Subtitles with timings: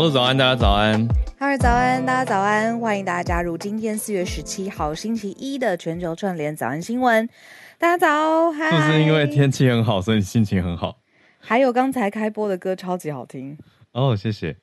[0.00, 1.06] Hello，早安，大家早安。
[1.38, 2.80] 哈喽，早安，大家早安。
[2.80, 7.28] 欢迎大家加入今天四月十七号星期一的全球串联早安新闻。
[7.76, 8.70] 大家早，嗨。
[8.70, 10.96] 是不是因为天气很好，所以心情很好？
[11.38, 13.58] 还有刚才开播的歌超级好听
[13.92, 14.56] 哦，谢谢。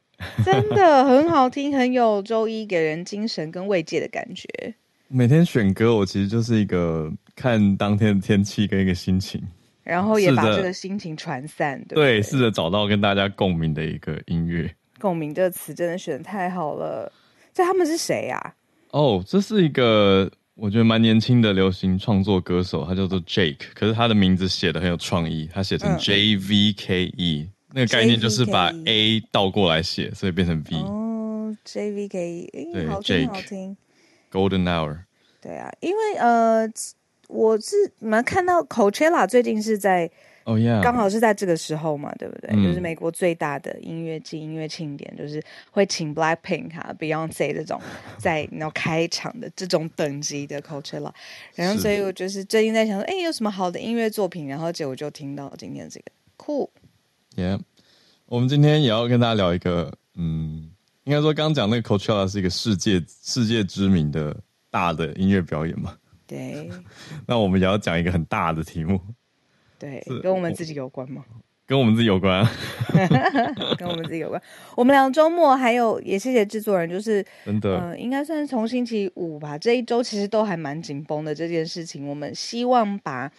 [0.44, 4.48] 真的 很好听，很有周一给人精神跟慰藉的感觉。
[5.08, 9.40] 每天选歌，我其实就是一个看当天的天气跟一个心情，
[9.84, 14.68] 然后也把这个心情传散，对，对，试着找到跟大家共鸣的一个音乐。
[15.00, 17.12] 共鸣这个词真的选的太好了。
[17.54, 18.56] 这他们是谁呀？
[18.92, 30.78] 哦，这是一个我觉得蛮年轻的流行创作歌手，他叫做 Jake，可是他的名字写的很有创意，他写成 J V K E，嗯，那个概念就是把 A 倒过来写，所以变成 V。
[30.78, 33.78] 哦，J V K E，欸，对，好听好听。
[34.32, 35.00] Golden Hour。
[35.42, 36.70] 对啊，因为呃，
[37.28, 40.12] 我是你们看到 Coachella 最近是在。
[40.48, 42.50] 哦，yeah，刚好是在这个时候嘛，对不对？
[42.54, 47.82] 嗯、就是美国最大的音乐季、音乐庆典，就是会请 Blackpink Beyonce 这种
[48.18, 51.12] 在然后开场的这种等级的 Coachella，
[51.54, 54.48] 然后所以我就是最近在想说，哎，有什么好的音乐作品？
[54.48, 56.06] 然后结果就听到今天这个
[56.38, 56.72] 酷。
[57.36, 57.60] Yeah，
[58.28, 60.72] 我们今天也要跟大家聊一个，嗯，
[61.04, 64.34] 应该说刚刚讲那个 Coachella 是一个世界世界知名的
[64.72, 65.94] 大的音乐表演嘛？
[66.26, 66.70] 对。
[67.28, 68.98] 那我们也要讲一个很大的题目。
[69.78, 71.24] 对， 跟我们自己有关吗？
[71.66, 72.50] 跟我们自己有关啊，
[73.78, 74.42] 跟我们自己有关。
[74.74, 81.36] 我们两周末还有，也谢谢制作人，就是真的，呃，应该算是从星期五吧，这一周其实都还蛮紧绷的。
[81.36, 83.30] 这件事情，我们希望把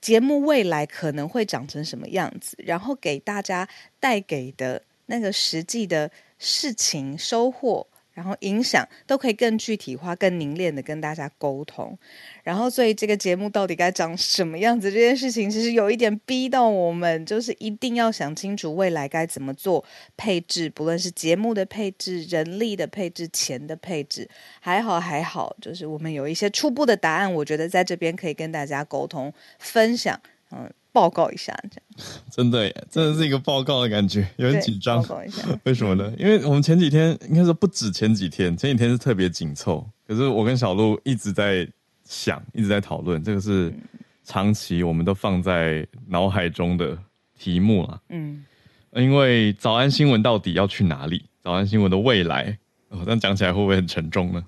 [0.00, 3.68] 节目未来可能会长成什么样子，然后给大家
[4.00, 7.86] 带给的那个实际的事情收获。
[8.14, 11.98] 然后影响都可以更具体化、更凝练的跟大家沟通。
[12.42, 14.90] 然后，所以这个节目到底该长什么样子？
[14.90, 19.84] 这件事情其实有一点逼到我们，就是一定要想清楚未来该怎么做
[20.16, 24.28] 配置，不论是节目的配置、人力的配置、钱的配置。
[24.60, 30.20] 还好，还好，就是我们有一些初步的答案，我觉得在这边可以跟大家沟通分享。
[30.50, 30.72] 嗯。
[30.94, 35.02] 报告一下，这样真的耶，真的是一个报告的感觉，有点紧张。
[35.02, 36.12] 报告一下， 为什么呢？
[36.16, 39.84] 因为我们前几天应该说不止前几天，前几天是特别紧凑。
[40.06, 41.68] 可是我跟小鹿一直在
[42.04, 43.74] 想，一直在讨论，这个是
[44.22, 46.96] 长期我们都放在脑海中的
[47.36, 48.00] 题目啊。
[48.10, 48.44] 嗯，
[48.92, 51.24] 因为早安新闻到底要去哪里？
[51.42, 52.56] 早安新闻的未来，
[52.90, 54.44] 哦，这样讲起来会不会很沉重呢？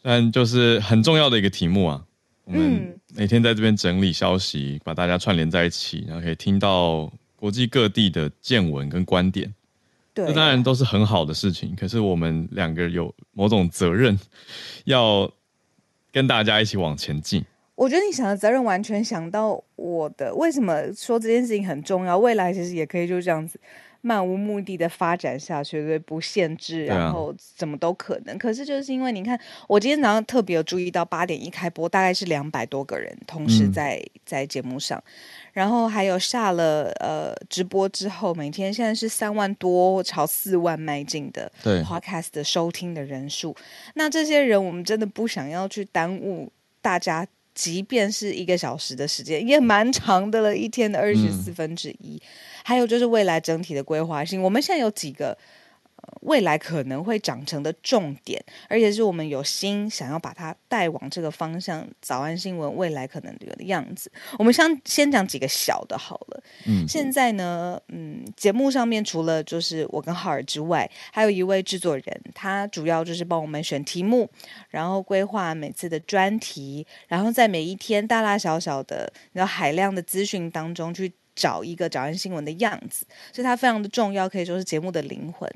[0.00, 2.02] 但就是很重要的一个题目啊。
[2.44, 9.52] 我们每天在这边整理消息，把大家串联在一起，然后可以听到国际各地的见闻跟观点。
[10.12, 11.74] 对，这当然都是很好的事情。
[11.74, 14.18] 可是我们两个有某种责任，
[14.84, 15.30] 要
[16.12, 17.42] 跟大家一起往前进。
[17.74, 20.34] 我觉得你想的责任完全想到我的。
[20.34, 22.18] 为什么说这件事情很重要？
[22.18, 23.58] 未来其实也可以就这样子。
[24.06, 28.36] 漫无目的的发展下去，对，不限制，然后怎么都可能。
[28.36, 29.36] 啊、可是就是因为你看，
[29.66, 35.02] 我今天早上特别有注意到，八点一开播，大概是两百多个人同时在、嗯、在节目上，
[35.52, 43.56] 然后还有下了呃直播之后，每天现在是三万多朝四万迈进的 Podcast 的收听的人数。
[43.94, 47.26] 那这些人，我们真的不想要去耽误大家。
[47.56, 52.20] 即便是一个小时的时间，也蛮长的了，一天的二十四分之一。
[52.20, 52.20] 嗯。
[52.66, 55.36] 还有就是未来整体的规划性，我们现在有几个。
[56.20, 61.86] 未来可能会长成的重点，而且是我们有心想要把它带往这个方向。
[62.00, 66.42] 早安新闻未来可能这个样子，我们先先讲几个小的好了。
[66.66, 74.28] 嗯，现在呢，嗯，节目上面除了就是我跟浩尔之外，还有一位制作人，他主要就是帮我们选题目，
[74.68, 81.12] 然后规划每次的专题，然后在每一天大大小小的然后海量的资讯当中去。
[81.36, 85.48] 找一个早安新闻的样子，所以它非常的重要，可以说是节目的灵魂。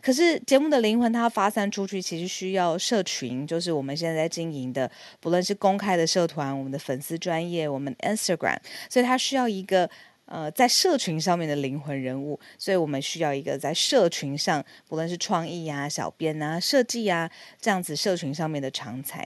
[0.00, 9.88] 可是节目的灵魂，它发散出去，其实需要社群，就是我们现在在经营的，不论是公开的社团、我们的粉丝专业、我们 Instagram，所以它需要一个
[10.24, 12.40] 呃在社群上面的灵魂人物。
[12.56, 17.30] 所以我们需要一个在社群上，不论是创意啊、小编啊、设计啊
[17.60, 19.22] 这样子社群上面的常才。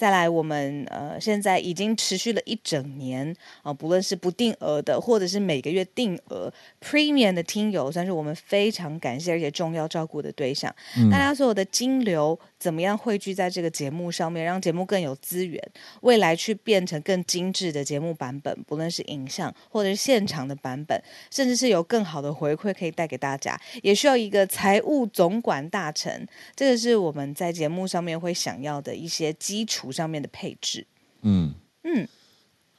[0.00, 6.50] 再来，我们呃现在已经持续了一整年啊、呃，不论是不定额的，或者是每个月定额
[6.82, 10.74] Premium 的听友，算是我们非常感谢而且重要照顾的对象。
[10.96, 15.62] 嗯、大家所有的金流怎么样汇聚在这个节目上面，让节目更有资源，
[16.00, 20.98] 未来去变成更精致的节目版本，不论是影像或者是现场的版本，
[21.30, 26.26] 甚至是有更好的回馈可以带给大家，也需要一个财务总管大臣。
[26.56, 29.89] 这个是我们在节目上面会想要的一些基础。
[29.90, 30.86] 上面的配置，
[31.22, 31.54] 嗯
[31.84, 32.06] 嗯，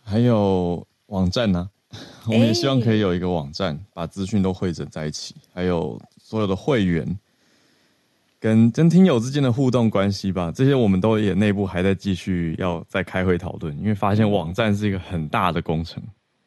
[0.03, 1.69] 还有网站呢、
[2.25, 7.17] 我们也希望可以有一个网站，把资讯都汇整在一起，还有所有的会员
[8.39, 16.01] 跟跟听友之间的互动关系吧，这些我们都也内部还在继续要再开会讨论，因为发现网站是一个很大的工程。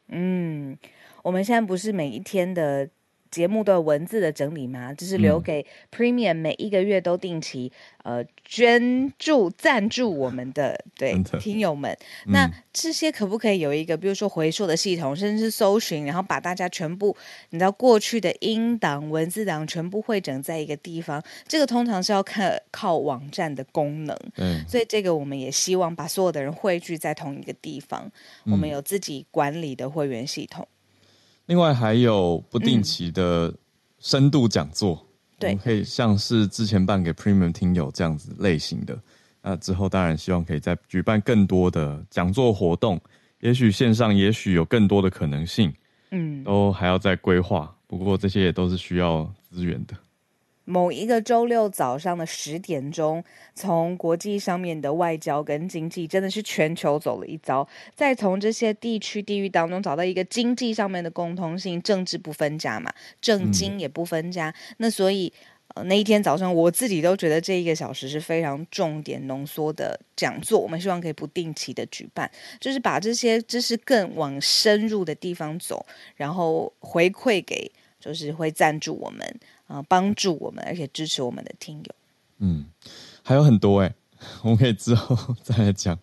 [0.08, 0.76] 嗯，
[1.22, 2.88] 我们现在不是每一天的。
[3.34, 4.94] 节目的文字的整理吗？
[4.94, 7.72] 就是留给 Premium 每一个月都定期
[8.04, 11.98] 呃捐助赞助我们的 对听友们。
[12.26, 17.16] 那这些可不可以有一个，比如说回溯的系统，甚至是搜寻，然后把大家全部
[17.50, 21.20] 你知道过去的音档、文字档全部汇整在一个地方？
[21.48, 24.16] 这个通常是要看靠网站的功能。
[24.36, 28.08] 嗯，所以这个我们也希望把所有的人汇聚在同一个地方。
[28.44, 30.68] 我们有自己管理的会员系统。
[31.46, 33.52] 另外还有不定期的
[33.98, 35.08] 深度讲座，嗯、
[35.40, 38.98] 对，我们可以像是之前办给 Premium 听友这样子类型的。
[39.42, 42.98] 那之后当然希望可以再举办更多的讲座活动，
[43.40, 45.70] 也许线上，也许有更多的可能性，
[46.10, 47.74] 嗯，都还要再规划。
[47.86, 49.94] 不过这些也都是需要资源的。
[50.66, 53.22] 某一个周六早上的十点钟，
[53.54, 57.68] 从国际上面的外交跟经济，真的是全球走了一遭。
[57.94, 64.48] 再从这些地区地域当中找到一个经济上面的共通性，政治不分家嘛，政经也不分家。
[64.48, 65.30] 嗯、那所以，
[65.74, 70.58] 呃，那一天早上我自己都觉得这一个小时是非常重点浓缩的讲座。
[70.58, 75.84] 我们希望可以不定期的举办，就是把这些知识更往深入的地方走，
[76.16, 77.70] 然后回馈给
[78.00, 79.40] 就是会赞助我们。
[79.66, 81.94] 啊，帮助我们，而且支持我们的听友。
[82.38, 82.66] 嗯，
[83.22, 83.94] 还有很多哎，
[84.42, 85.98] 我们可以之后 再来讲。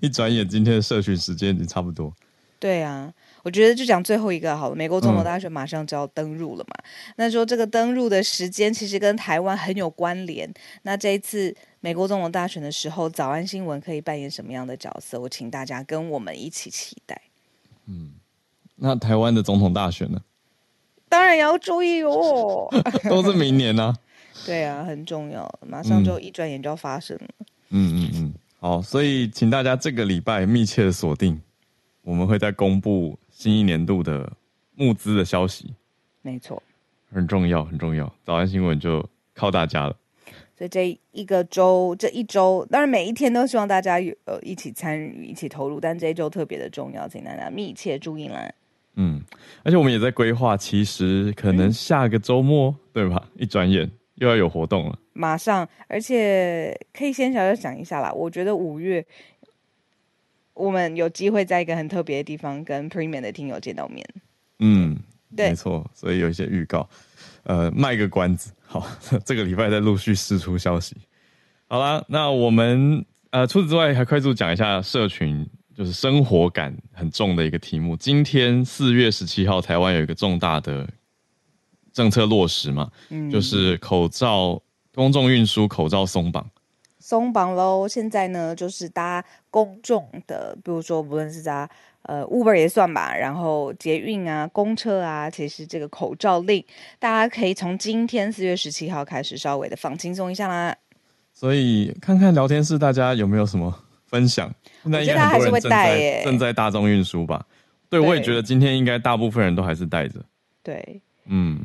[0.00, 2.12] 一转眼，今天的社群时间已经差不多。
[2.58, 3.12] 对啊，
[3.44, 4.74] 我觉得就讲最后一个好了。
[4.74, 10.52] 美国总统大选马上就要登入了嘛，嗯、那说这个登入的时间其实跟台湾很有关联。
[10.82, 15.20] 那这一次美国总统大选的时候，早安新闻可以扮演什么样的角色？
[15.20, 17.20] 我请大家跟我们一起期待。
[17.86, 18.14] 嗯，
[18.74, 20.20] 那台湾的总统大选呢？
[21.10, 22.66] 当然也要注意哦，
[23.10, 23.96] 都是明年呢、啊。
[24.46, 27.28] 对啊，很重要，马上就一转眼就要发生了。
[27.68, 31.38] 嗯嗯嗯，好，所以请大家这个礼拜密切的锁定，
[32.00, 34.32] 我们会再公布新一年度的
[34.76, 35.74] 募资的消息。
[36.22, 36.62] 没错，
[37.12, 38.10] 很重要，很重要。
[38.24, 39.94] 早安新闻就靠大家了。
[40.56, 48.50] 所以这一个周，这一周，当然每一天都希望大家有呃一起参与，一起投入，但这一周特别的重要，请大家密切注意啦。
[48.96, 49.22] 嗯，
[49.62, 53.28] 而且我们也在规划，其实可能下个周末，嗯、对吧？
[53.36, 58.12] 一转眼又要有活动了，马上，而且可以先小小讲一下啦。
[58.12, 59.06] 我觉得五月
[60.54, 64.04] 我们有机会在一个很特别的地方跟 Premium 的听友见到面。
[64.58, 64.98] 嗯，
[65.34, 66.86] 对，没错，所以有一些预告，
[67.44, 68.52] 呃，卖个关子。
[68.66, 68.86] 好，
[69.24, 70.96] 这个礼拜再陆续释出消息。
[71.68, 75.48] 好啦，那我们呃除此之外，还快速讲一下社群。
[75.80, 77.96] 就是生活感很重的一个题目。
[77.96, 80.86] 今天四月十七号，台湾有一个重大的
[81.90, 84.60] 政策落实嘛，嗯，就是口罩
[84.94, 86.46] 公众运输口罩松绑，
[86.98, 87.88] 松绑喽。
[87.88, 91.66] 现在呢，就是搭公众的，比如说不论是搭
[92.02, 96.62] 呃 Uber 也算吧，然后捷运啊、公车啊，其实这个口罩令，
[96.98, 100.76] 大家可以从今天四月十七号开始稍微的放轻松一下啦。
[101.32, 103.74] 所以看看聊天室大家有没有什么
[104.10, 104.52] 分享？
[104.82, 107.46] 那应该很多人正在正在大众运输吧？
[107.88, 110.20] 对，我也觉得今天应该大部分人都还是带着。
[110.62, 111.58] 对，嗯，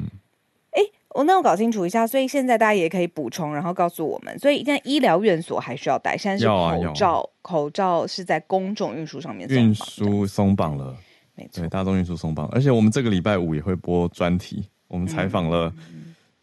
[0.72, 4.38] 哎，我那我搞清楚一下，所以现在大家也可以补充，然后告诉我们。
[4.38, 10.96] 所以现在医疗院所还需要戴，现在是口罩，口罩是在公众运输上面运输松绑了，
[11.34, 12.48] 没错，对，大众运输松绑。
[12.50, 15.74] 而且我们这个礼拜五也会播专题，我们采访了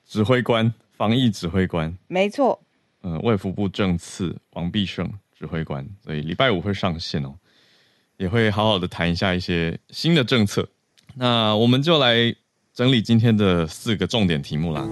[0.04, 2.60] 指挥官，防疫指挥官，没错，
[3.02, 5.08] 嗯，卫福部政次王必胜。
[5.42, 7.34] 指挥官，所以礼拜五会上线哦，
[8.16, 10.68] 也会好好的谈一下一些新的政策。
[11.16, 12.32] 那我们就来
[12.72, 14.88] 整理今天的四个重点题目啦。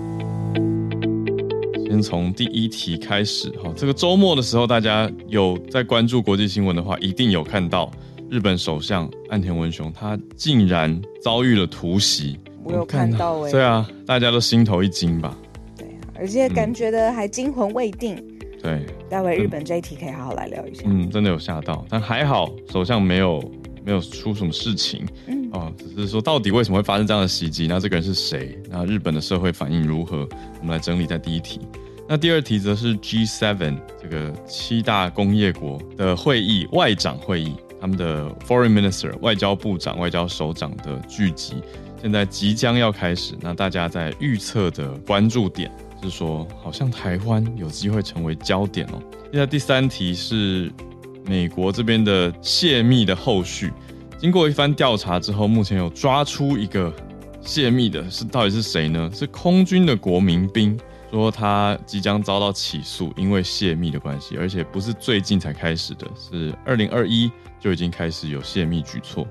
[1.86, 7.88] 先从第一题开始哈，这个周末的时候，大家有在关注国际新闻的话，一定有看到
[8.28, 12.36] 日本首相岸田文雄他竟然遭遇了突袭。
[12.64, 15.38] 我有看到哎，对啊，大家都心头一惊吧？
[15.78, 18.16] 对啊，而且感觉的还惊魂未定。
[18.16, 20.82] 嗯对，待会日本这一题可以好好来聊一下。
[20.86, 23.52] 嗯，真的有吓到，但还好首相没有
[23.84, 25.06] 没有出什么事情。
[25.26, 27.66] 嗯，哦，只是说到底为什么会发生这样的袭击？
[27.66, 28.58] 那这个人是谁？
[28.68, 30.28] 那日本的社会反应如何？
[30.60, 31.60] 我们来整理在第一题。
[32.06, 41.54] 那第二题则是 G7 这个七大工业国的会议外长会议，他们的 Foreign Minister 外交部长、外交首长的聚集，
[42.02, 43.34] 现在即将要开始。
[43.40, 45.70] 那大家在预测的关注点。
[46.02, 49.02] 是说，好像台湾有机会成为焦点哦。
[49.30, 50.72] 现在第三题是
[51.26, 53.72] 美国这边的泄密的后续，
[54.18, 56.92] 经过一番调查之后，目前有抓出一个
[57.42, 59.10] 泄密的是到底是谁呢？
[59.14, 60.78] 是空军的国民兵，
[61.10, 67.30] 说他即将遭到起诉，因为泄密的关系，而且不是最近才开始的，是二零二一
[67.60, 69.26] 就已经开始有泄密举措。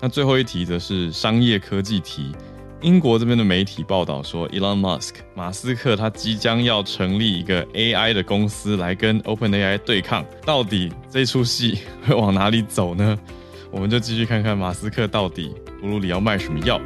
[0.00, 2.32] 那最后一题则是商业科技题。
[2.82, 13.16] 英国这边的媒体报道说，Elon Musk 马斯克他即将要成立一个 AI 的公司来跟 OpenAI 对抗，到底这出戏会往哪里走呢？
[13.70, 16.80] 我们就继续看看马斯克到底葫芦里要卖什么药。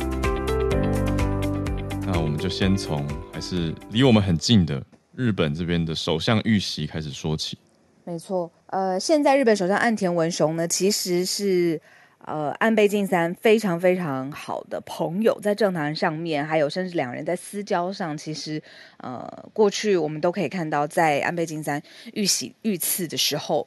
[2.03, 4.83] 那我们就先从还是离我们很近的
[5.15, 7.57] 日本这边的首相遇袭开始说起。
[8.05, 11.81] 没错，呃，现在日本首相岸田文雄呢，其实是。
[12.26, 18.61] 呃，安倍晋三非常非常好的朋友，在政坛上面，还有甚至两人在私交上，其实
[18.97, 21.80] 呃，过去我们都可以看到，在安倍晋三
[22.14, 23.64] 遇袭遇刺的时候，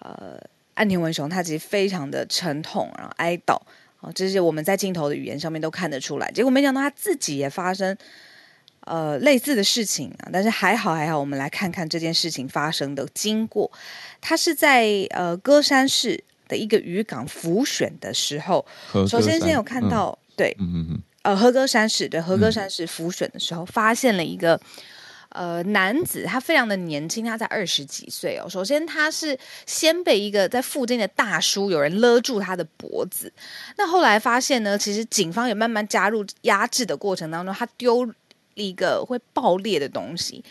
[0.00, 0.38] 呃，
[0.74, 3.54] 岸田文雄他其实非常的沉痛，然后哀悼，
[4.02, 6.30] 啊，这些我们在镜头的语言上面都看得出来。
[6.32, 7.96] 结果没想到他自己也发生
[8.80, 13.72] 呃类似的事情啊，但是还好还好，我们来看看这件事情发生的经过。
[14.20, 16.22] 他是在呃歌山市。
[16.48, 18.64] 的一个渔港浮选的时候，
[19.08, 24.60] 首先先有看到，嗯、对，嗯嗯嗯，呃，和歌山市对和歌山市浮选的时候，发现了一个
[25.30, 28.48] 呃男子，他非常的年轻，他才二十几岁哦。
[28.48, 33.32] 首先他是先被一个在附近的大叔有人勒住他的脖子，
[33.76, 38.12] 那后来发现呢，其实警方也慢慢加入压制的过程当中，他丢了
[38.54, 40.44] 一个会爆裂的东西。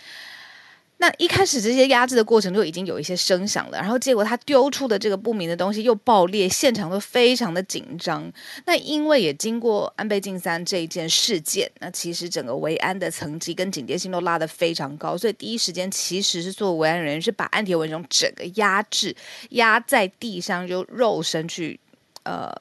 [1.01, 8.31] 那一开始这些压制的过程就已经有一些声响了，然后结果他丢出的这个不明的东西又爆裂，现场都非常的紧张。
[8.67, 19.15] 那因为也经过安倍晋三这一件事件，那其实整个维安的层级跟警戒性都拉得非常高，所以第一时间其实是做维安人员是把岸田文雄整个压制
[19.49, 21.79] 压在地上，就肉身去
[22.21, 22.53] 呃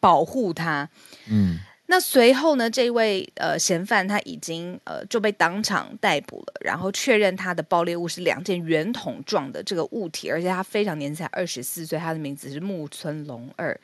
[0.00, 0.86] 保护他，
[1.30, 1.60] 嗯。
[1.94, 13.80] 那随后呢，这位呃嫌犯他已经呃就被当场逮捕了，然后确认他的爆裂物是两件圆筒状的这个物体，而且他非常年轻，才二十四岁，他的名字是木村龙二。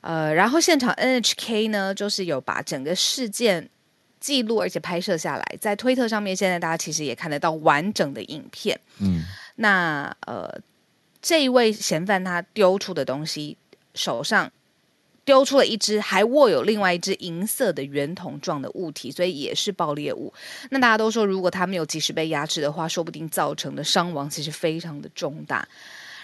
[0.00, 3.68] 呃，然后现场 NHK 呢，就是有把整个事件
[4.18, 8.80] 记录而且拍摄下来，在推特上面，现在大家其实也看得到完整的影片。
[9.00, 9.22] 嗯，
[9.56, 10.50] 那呃
[11.20, 13.58] 这一位嫌犯他丢出的东西
[13.94, 14.50] 手上。
[15.26, 20.32] 丢出了一只，还握有另外一只银色的圆筒状的物体，所以也是爆裂物。
[20.70, 25.68] 那大家都说，如果他没有及时被压制的话，说不定造成的伤亡其实非常的重大。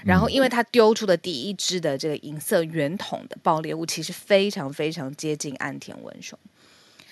[0.03, 6.39] 然后，因为他丢出的第一只的这个银色圆筒的爆裂物，其实非常非常接近岸田文雄，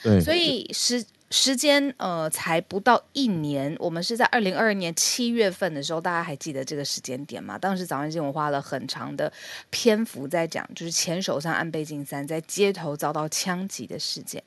[0.03, 1.05] 对，所以是。
[1.33, 7.57] 时间呃才不到一年，我们是在二零二二年七月份的时候，大家还记得这个时间点吗？
[7.57, 9.33] 当时早上新闻花了很长的
[9.71, 14.43] 篇幅在讲，就是前首相安倍晋三在街头遭到枪击的事件。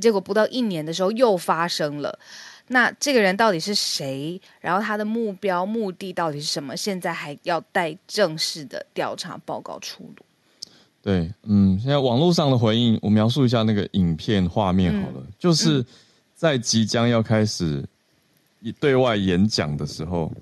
[0.00, 2.16] 结果不到一年的时候又发生了，
[2.68, 4.40] 那这个人到底是谁？
[4.60, 6.76] 然后他的目标目的到底是什么？
[6.76, 10.24] 现在还要待正式的调查报告出炉。
[11.02, 15.80] 对，嗯，现在网络上的回应，我描述一下那个影片画面好了，嗯、就是。
[15.80, 15.86] 嗯
[16.42, 17.84] 在即将要开始
[18.80, 20.32] 对外演讲的时候，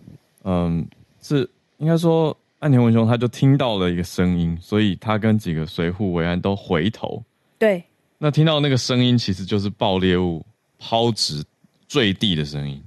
[0.45, 0.89] 嗯，
[1.21, 7.23] 是应该说岸田文雄他就听到了一个声音，所以他跟几个随护维安都回头。
[7.59, 7.85] 对，
[8.17, 10.43] 那听到那个声音其实就是爆裂物
[10.79, 11.45] 抛掷
[11.87, 12.83] 坠地的声音，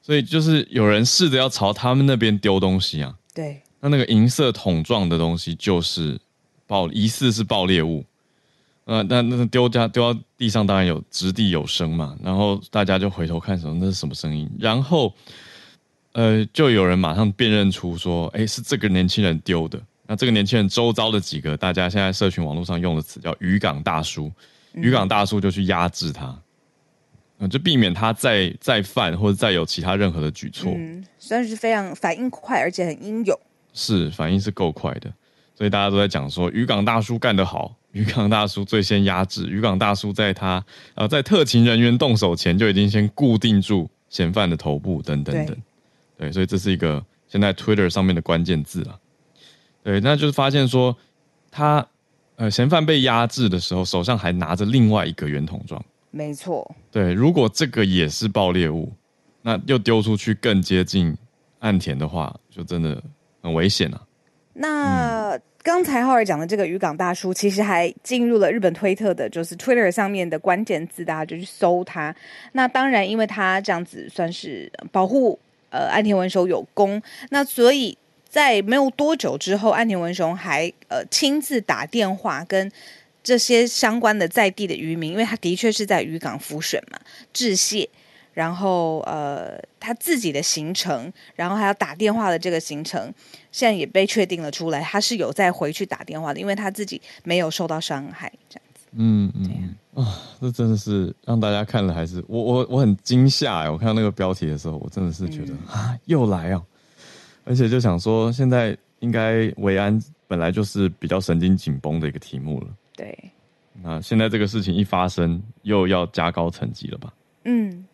[0.00, 3.12] 所以就是有人试着要朝他们那边丢东西啊。
[3.34, 6.16] 对，那那个银色桶状的东西就是
[6.68, 8.04] 爆，疑似是爆裂物。
[8.86, 12.16] 呃，那那丢家丢到地上，当然有掷地有声嘛。
[12.22, 14.48] 然后大家就回头看什么，那是什么声音？
[14.60, 15.12] 然后，
[16.12, 19.80] 呃，就有人马上辨认出说，哎，是这个年轻人丢的。
[20.06, 24.30] 那这个年轻人周遭的几个，大家现在社群网络上用的词叫“渔港大叔”，
[24.74, 30.72] 渔港大叔就去压制他，嗯、呃，就避免他再再犯或者再有其他任何的举措。
[30.76, 33.36] 嗯，算是非常反应快，而且很英勇。
[33.74, 35.12] 是，反应是够快的，
[35.56, 37.74] 所以大家都在讲说，渔港大叔干得好。
[37.96, 40.62] 渔港大叔最先压制，渔港大叔在他
[40.94, 48.98] 呃在特勤人员动手前就已经先固定住嫌犯的头部等等等，对，对，所以这是一个现在 Twitter 上面的关键字啊。
[49.82, 50.94] 对，那就是发现说
[51.50, 51.86] 他
[52.34, 56.70] 呃嫌犯被压制的时候，手上还拿着另外一个圆筒状，没错。
[56.92, 58.92] 对，如果这个也是爆裂物，
[59.40, 61.16] 那又丢出去更接近
[61.60, 63.02] 岸田的话，就真的
[63.40, 64.02] 很危险啊。
[64.52, 65.30] 那。
[65.30, 72.14] 嗯刚才浩尔讲的这个渔港大叔，其实还进入了日本推特的，就是 Twitter 上面的关键字，大家就去搜他。
[72.52, 75.36] 那当然，因为他这样子算是保护
[75.70, 82.70] 呃岸田文雄有功，那所以在没有多久之后，岸田文雄还呃亲自打电话跟
[83.24, 87.00] 这些相关的在地的渔民，因为他的确是在渔港浮选嘛，
[87.32, 87.88] 致谢，
[88.36, 93.00] 然后呃他自己的行程，然后还有打电话的这个行程，
[93.50, 98.86] 现在也被确定了出来，他是有再回去打电话的，因为他自己没有受到伤害，这样子。
[98.92, 103.70] 嗯嗯啊，这真的是让大家看了还是我我我很惊吓哎！
[103.70, 106.62] 我看到那个标题的时候，我真的是觉得、嗯、啊又来啊，
[107.44, 112.66] 而且就想说，现在应该维安本来就是比较神经紧绷的一个题目了。
[112.94, 113.18] 对，
[113.82, 117.10] 那现在这个事情一发生，又要加高层级了吧？
[117.44, 117.85] 嗯，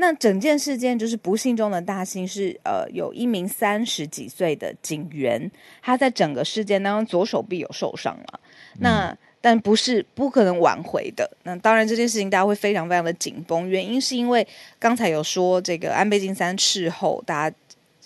[0.00, 5.50] 那整件事件就是不幸中的大幸是，是呃，有一名三十几岁的警员，
[5.82, 8.40] 他在整个事件当中左手臂有受伤了。
[8.78, 11.28] 那、嗯、但不是不可能挽回的。
[11.42, 14.46] 那当然，这件事情大家会非常非常的紧绷，原因是因为
[14.78, 17.56] 刚才有说这个安倍晋三事后，大家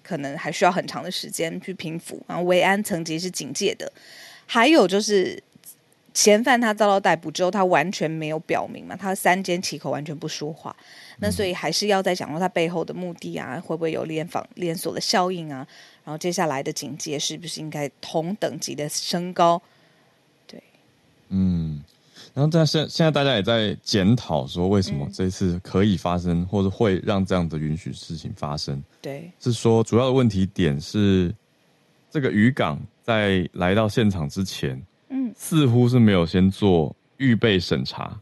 [0.02, 3.92] 可能还需要很长的时间去平复，然后维安层级是警戒的，
[4.46, 5.42] 还有就是。
[6.14, 10.74] 嫌犯他遭到逮捕之后，他完全没有表明嘛，他三缄其口，完全不说话。
[11.18, 15.66] 那所以还是要再讲说他背后的目的啊，会不会有连访连锁的效应啊？
[16.04, 19.62] 然后接下来的警戒是不是应该同等级的升高？
[20.46, 20.62] 对，
[21.28, 21.82] 嗯。
[22.34, 28.82] 然后在现现在大家也在检讨说，为什么这次可以发生，嗯、或者会让这样的允许事情发生？
[29.02, 31.34] 对，是说主要的问题点是
[32.10, 34.82] 这个渔港在来到现场之前。
[35.32, 38.20] 嗯，似乎是没有先做预备审查，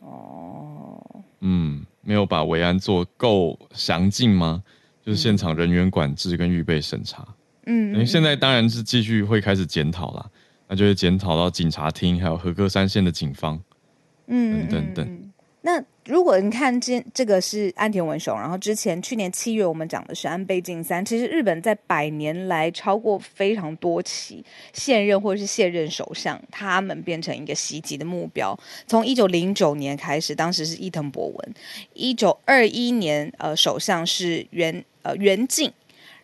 [0.00, 1.00] 哦，
[1.40, 4.62] 嗯，没有把维安做够详尽吗？
[5.04, 7.26] 就是现场人员管制跟预备审查，
[7.66, 10.30] 嗯，因为现在当然是继续会开始检讨啦，
[10.68, 13.60] 那就会检讨到警察厅，还有和歌山县的警方，
[14.28, 15.31] 嗯，等等等。
[15.64, 28.58] 那如果你看见这个是安田文雄，然后之前去年七月我们讲的是安倍晋三，其实日本在百年来超过非常多起现任或者是卸任首相，他们变成一个袭击的目标。
[28.88, 31.54] 从一九零九年开始，当时是伊藤博文；
[31.94, 35.72] 一九二一年，呃，首相是源呃源敬，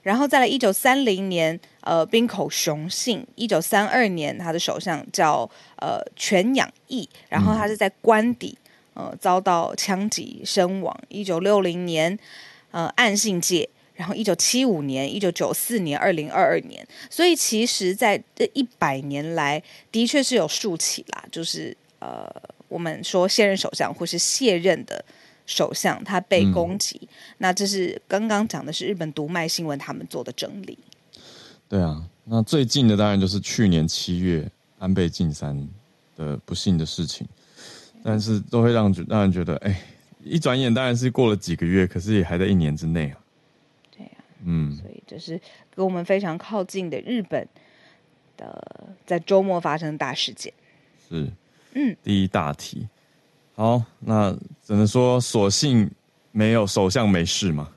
[0.03, 8.59] 然后再来一九三零年，呃，滨口雄信；一九三二年，他的首相叫呃泉养义，然后他是在官邸。
[8.99, 10.93] 呃，遭到枪击身亡。
[11.09, 12.19] 一九六零年，
[12.73, 21.25] 呃，岸信介，然后一九七五年、一九九四年、二零二二年，所以其实在这一百年来，的确是有数起啦。
[21.31, 22.29] 就是呃，
[22.67, 25.05] 我们说现任首相或是卸任的
[25.47, 26.99] 首相，他被攻击。
[27.03, 27.09] 嗯、
[27.39, 30.77] 那这是刚刚讲的是日本读卖新闻他们做的整理。
[31.69, 35.69] 对啊，那最近的当然就是去年七月安倍晋三
[36.17, 37.25] 的不幸的事情。
[38.03, 39.81] 但是都会让让人觉得，哎，
[40.23, 43.19] 一转眼当然是过了几个月，可是也还在一年之内啊。
[43.97, 44.13] 对呀，
[44.45, 45.41] 嗯，所以这是
[45.75, 47.47] 跟我们非常靠近的日本
[48.37, 50.53] 的在周末发生的大事件。
[51.09, 51.29] 是，
[51.75, 52.89] 嗯，第一大题。
[53.55, 54.33] 好，那
[54.63, 55.91] 只能说，所幸
[56.31, 57.69] 没有首相没事嘛。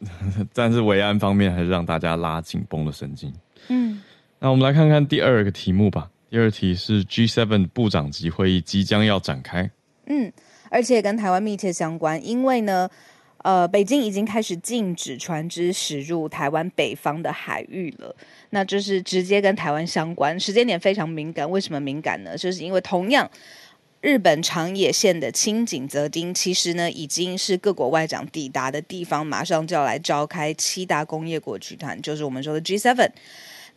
[0.52, 3.32] 但是维安方面还是让大家拉紧绷的神经。
[3.68, 4.02] 嗯，
[4.38, 6.10] 那我们来看看第二个题目吧。
[6.28, 9.70] 第二题是 G7 部长级会议即将要展开，
[10.06, 10.32] 嗯，
[10.70, 12.90] 而且跟台湾密切相关，因为呢，
[13.38, 18.14] 呃，北京已经开始禁止船只驶入台湾北方的海域了，
[18.50, 21.48] 那就是直接跟台湾相关，时间点非常敏感。
[21.48, 22.36] 为什么敏感呢？
[22.36, 23.30] 就是因为同样
[24.00, 33.10] 日本长野县的青井泽町，其实呢已经是各国外长抵达的地方，马上就要来召开七大工业国集团，就是我们说的 G7。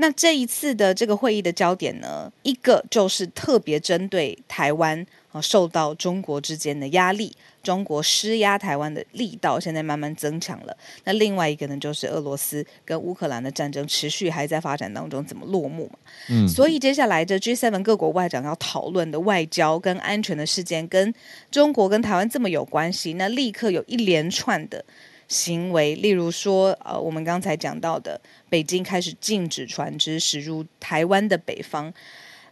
[0.02, 10.76] 那这一次的这个会议的焦点呢，一个就是特别针对台湾啊，受到中国之间的压力，中国施压台湾的力道现在慢慢增强了。
[11.04, 16.00] 那另外一个呢，就是俄罗斯跟乌克兰的战争持续还在发展当中，怎么落幕嘛？
[16.30, 21.14] 嗯，所以接下来这 G7 各国外长要讨论的外交跟安全的事件，跟
[21.52, 24.86] 中国跟台湾这么有关系，那立刻有一连串的。
[25.30, 31.94] 行为，例如说，呃，我们刚才讲到的，北京开始禁止船只驶入台湾的北方。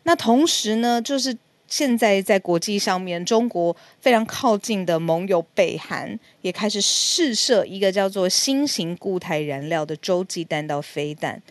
[0.04, 1.36] 那同时呢，就是
[1.68, 11.42] 现在在国际上面，中国非常靠近的盟友北韩也开始试射一个叫做新型固态燃料的洲际弹道飞弹。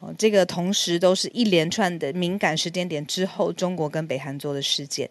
[0.00, 5.08] 哦，这个同时都是一连串的敏感时间点之后，中国跟北韩做的事件。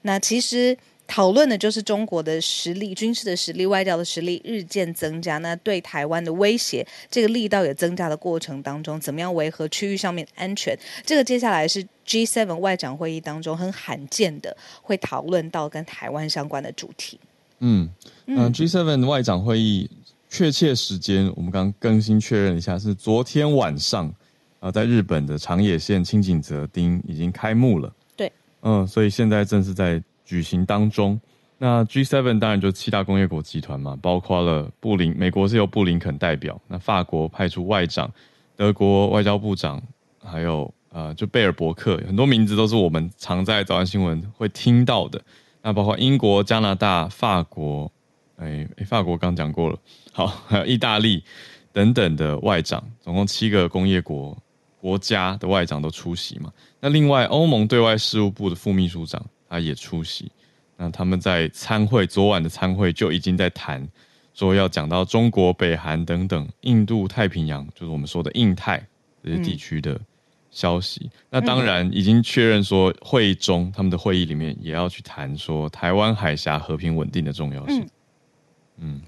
[0.00, 0.78] 那其实。
[1.06, 10.76] 讨论的就是中国的实力、军事的实力、外交的实力日渐增加，那对台湾的威胁，这个力道也增加的过程当中，怎么样维和区域上面安全？
[11.04, 17.20] 这个接下来是 G7 外长会议当中很罕见的会讨论到跟台湾相关的主题。
[17.60, 17.88] 嗯，
[18.26, 19.88] 嗯，G7 外长会议
[20.28, 24.12] 确切时间我们刚更新确认一下，是昨天晚上
[24.60, 27.92] 啊，在日本的长野县青井泽町已经开幕了。
[28.16, 28.30] 对
[28.62, 31.18] 嗯，所以现在正是在举行当中。
[31.56, 38.12] 那 G7 当然就七大工业国集团嘛，包括了布林，美国是由布林肯代表，那法国派出外长，
[38.54, 39.82] 德国外交部长，
[40.22, 45.18] 还有呃，就贝尔伯克，很多名字都是我们常在早安新闻会听到的。
[45.62, 47.90] 那包括英国、加拿大、法国，
[48.36, 49.78] 哎哎，法国刚讲过了，
[50.12, 51.24] 好，还有意大利
[51.72, 54.36] 等等的外长，总共七个工业国
[54.78, 56.52] 国家的外长都出席嘛。
[56.80, 60.30] 那另外，欧盟对外事务部的副秘书长他也出席。
[60.78, 63.88] 那他们在参会，昨晚的参会就已经在谈，
[64.34, 68.86] 说要讲到中国、北韩等等印度太平洋，就是我们说的印太
[69.24, 69.98] 这些地区的
[70.50, 71.00] 消息。
[71.06, 77.88] 嗯、那当然已经确认说，会议中他们的会议里面也要去谈说台湾海峡和平稳定的重要性。
[78.76, 79.00] 嗯，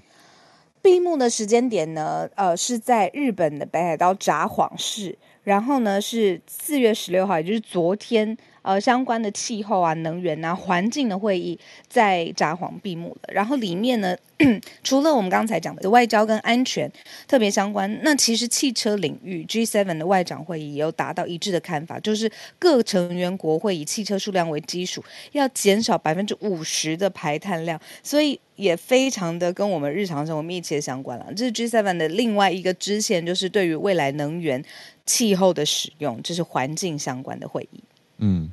[0.81, 8.35] 闭幕的时间点呢，呃，是在日本的北海道札幌市，然后呢是四月十六号，也就是昨天。
[8.61, 13.33] 呃，相关的气候啊、能源啊、环境的会议在札幌闭幕了。
[13.33, 14.15] 然后里面呢，
[14.83, 16.91] 除了我们刚才讲的外交跟安全
[17.27, 31.25] 特别相关，那其实汽车领域 G7 的外长会议也有达到一致的看法，就是各成员国会以汽车数量为基数，要减少百分之五十的排碳量，所以也非常的跟我们日常生活密切相关了。
[31.35, 34.63] 这是 G7 的另外一个支线，就是对于未来能源、
[35.05, 37.81] 气候的使用，这是环境相关的会议。
[38.19, 38.51] 嗯。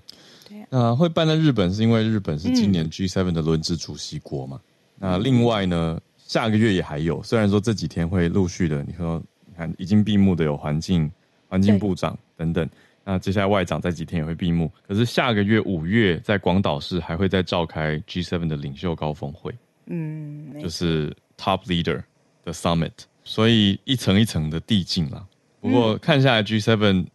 [0.69, 4.61] 那会办在日本，是因为日本是今年 G7 的轮值主席国嘛？
[4.99, 11.11] 嗯、那另外呢，下个月也还有，虽然说这几天会陆续的，你说你看已经闭幕的有环境
[11.49, 12.69] 环境部长等等，
[13.05, 14.71] 那接下来外长在几天也会闭幕。
[14.89, 19.55] 可是下个月五月在广岛市还会再召开 G7 的领袖高峰会，
[19.87, 22.03] 嗯，就是 Top Leader
[22.45, 25.25] 的 Summit，所以一层一层的递进啦。
[25.61, 27.07] 不过看下来 G7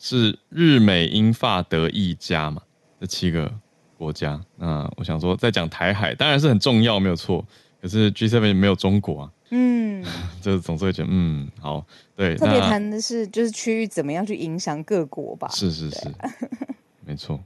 [0.00, 2.62] 是日美英法德意加嘛？
[2.98, 3.52] 这七个
[3.96, 7.46] 国家，那我想说，在讲台海当然是很重要，没有错。
[7.82, 10.04] 可是 G7 没有中国啊，嗯，
[10.40, 11.86] 就是总是会觉得，嗯，好，
[12.16, 12.34] 对。
[12.36, 15.48] 特别谈的是，就是区域怎么样去影响各国吧？
[15.52, 16.30] 是是是，啊、
[17.06, 17.38] 没错。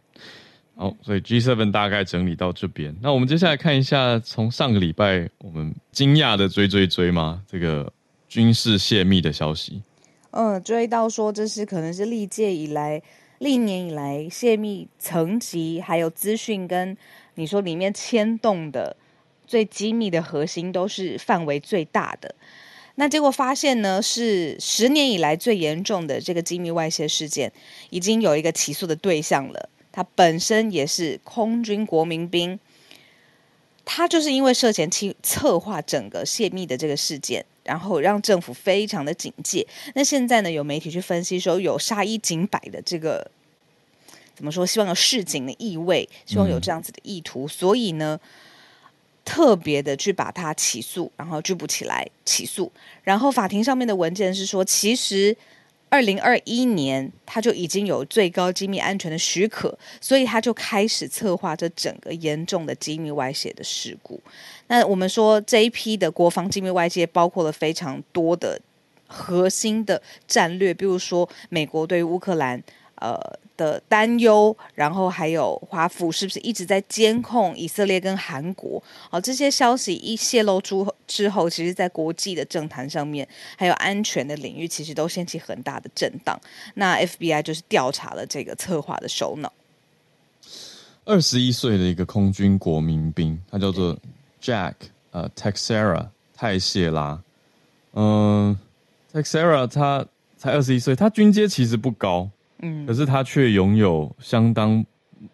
[0.76, 2.96] 好，所以 G7 大概整理到这边。
[3.00, 7.42] 那我们接下来看一下，从上个礼拜我们惊讶的追追追吗？
[7.46, 7.92] 这个
[8.28, 9.82] 军事泄密的消息。
[10.36, 13.00] 嗯，追到说这是可能是历届以来。
[13.38, 16.96] 历年以来，泄密层级还有资讯跟
[17.34, 18.96] 你说里面牵动的
[19.46, 22.34] 最机密的核心，都是范围最大的。
[22.94, 27.52] 那结果发现呢，是十年以来最严重的这个机密外泄事件，
[27.90, 29.68] 已经有一个起诉的对象了。
[29.92, 32.58] 他本身也是空军国民兵，
[33.84, 37.44] 他就是因为涉嫌去策划整个泄密的这个事件。
[37.64, 39.66] 然后让政府非常的警戒。
[39.94, 43.30] 那现在呢，有媒体去分析说，有杀一儆百的这个
[44.36, 44.64] 怎么说？
[44.66, 48.20] 希望有示警的意味，希望有这样子的意图，嗯、所以呢，
[49.24, 52.70] 特别的去把他起诉，然后拘捕起来起诉。
[53.02, 55.36] 然后法庭上面的文件是说，其实。
[55.90, 64.20] 二零二一年，他就已经有最高机密安全的许可，所以他就开始策划这整个严重的机密外泄的事故。
[64.66, 68.60] 那我们说这一批的国防机密外界，包括了非常多的
[69.06, 72.62] 核心的战略，比如说美国对于乌克兰。
[72.96, 73.20] 呃
[73.56, 78.82] 的担忧，然后还有华府是不是一直在监控以色列跟韩国？
[79.10, 86.40] 哦，这些消息一泄露出之后，其实，在国际的政坛上面，还有安全的领域，其实都掀起很大的震荡。
[86.74, 89.52] 那 FBI 就是调查了这个策划的首脑，
[91.04, 93.96] 二十一岁的一个空军国民兵，他叫做
[94.44, 94.74] Jack
[95.10, 97.18] 呃 Teixeira 泰谢拉，
[97.94, 98.58] 嗯、
[99.12, 100.04] 呃、Teixeira 他
[100.36, 102.28] 才二十一岁，他军阶其实不高。
[102.58, 104.84] 嗯，可是他却拥有相当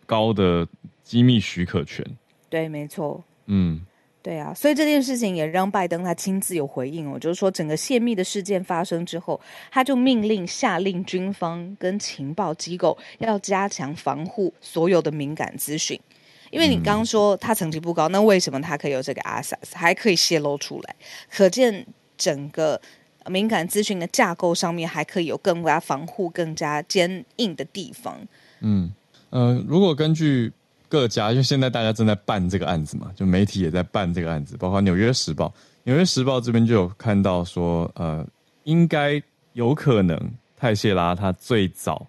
[0.06, 0.66] 高的
[1.02, 2.06] 机密许可权。
[2.48, 3.22] 对，没错。
[3.46, 3.84] 嗯，
[4.22, 9.40] 对啊，所以这件事情也让拜登他亲自有回应哦，就是说整个泄密的事件发生之后，
[9.72, 16.00] 他就命令下令军方跟情报机构要加强防护所有的敏感资讯。
[16.50, 20.94] 因为你刚刚说他层级不高，那为什么他可以有这个 access，还可以泄露出来？
[21.30, 21.86] 可见
[22.16, 22.80] 整个。
[23.26, 28.18] 敏感资讯的架构上面还可以有更加防护、更加坚硬的地方。
[28.60, 28.90] 嗯，
[29.28, 30.50] 呃，如果根据
[30.88, 35.46] 各家，因为现在大家正在办这个案子嘛，就媒体也在办这个案子，包括《纽约时报》。
[35.82, 38.26] 《纽约时报》这边就有看到说，呃，
[38.64, 40.18] 应该有可能
[40.56, 42.06] 泰谢拉他最早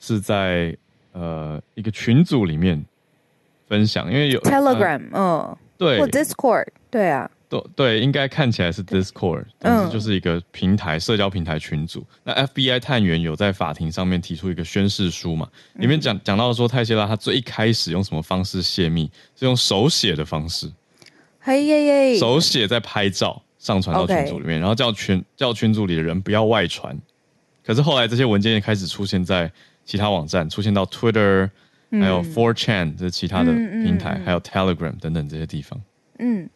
[0.00, 0.74] 是在
[1.12, 2.82] 呃一个群组里面
[3.74, 7.28] 分享，因为有 Telegram，嗯、呃，对，或 Discord，对啊。
[7.48, 12.04] 都对，应该看起来是 Discord，但是就是一个平台、社交平台群组。
[12.22, 15.46] 那 FBI 探员有在法庭上面提出一个宣誓书嘛？
[15.74, 19.10] 里面讲讲到说，泰谢拉他最一开始用什么方式泄密？
[19.36, 20.72] 是用手写的方式，
[21.38, 26.96] 嘿耶耶，手写在拍照上传到群组里面，然后叫群叫群组里的人不要外传。
[27.64, 29.52] 可是后来这些文件也开始出现在
[29.84, 31.50] 其他网站，出现到 Twitter，
[31.90, 35.80] 还有 Four Chan 这其他的平台，还有 Telegram 等等这些地方。
[36.18, 36.48] 嗯。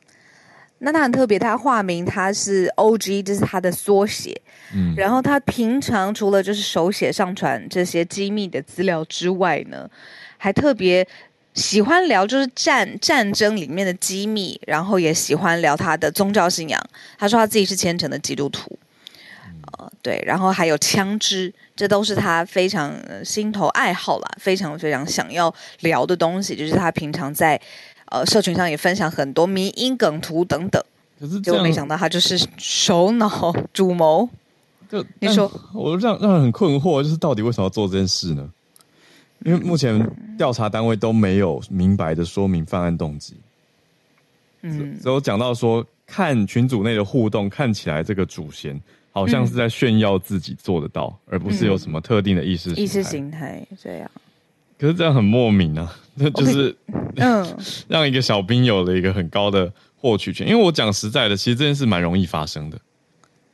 [0.80, 4.40] 那他很特别，他化名他是 OG，这是他的缩写。
[4.72, 9.90] 嗯，然后他平常除了就是手写上传这些机密的资料之外呢，
[10.36, 11.04] 还特别
[11.54, 16.80] 喜欢聊就是战战争里面的机密，然后也喜欢聊他的宗教信仰。
[17.18, 18.78] 他说他自己是虔诚的基督徒，
[19.72, 27.60] 呃，对，然后还有枪支，这都是他非常心头爱好啦，非常非常想要聊的东西，就是他平常在。
[28.10, 30.82] 呃，社群上也分享很多迷因梗图等等，
[31.20, 34.26] 可是结果没想到他就是首脑主谋。
[34.90, 38.50] 就你说，我让让人很困惑，就是到底为什么要做这件事呢？
[39.44, 43.34] 因为目前调查单位都没有明白的说明犯案动机。
[44.62, 54.10] 嗯，只有讲到说，看群组内的互动，看起来这个主嫌好像是在炫耀自己做得到，嗯、而不是有什么特定的意识意识形态这样。
[54.78, 56.76] 可是这样很莫名啊， 那就是
[57.16, 57.44] 嗯.
[57.88, 60.48] 让一个小兵有了一个很高的获取权。
[60.48, 62.78] 因为我讲实在的，其实这件事蛮容易发生的，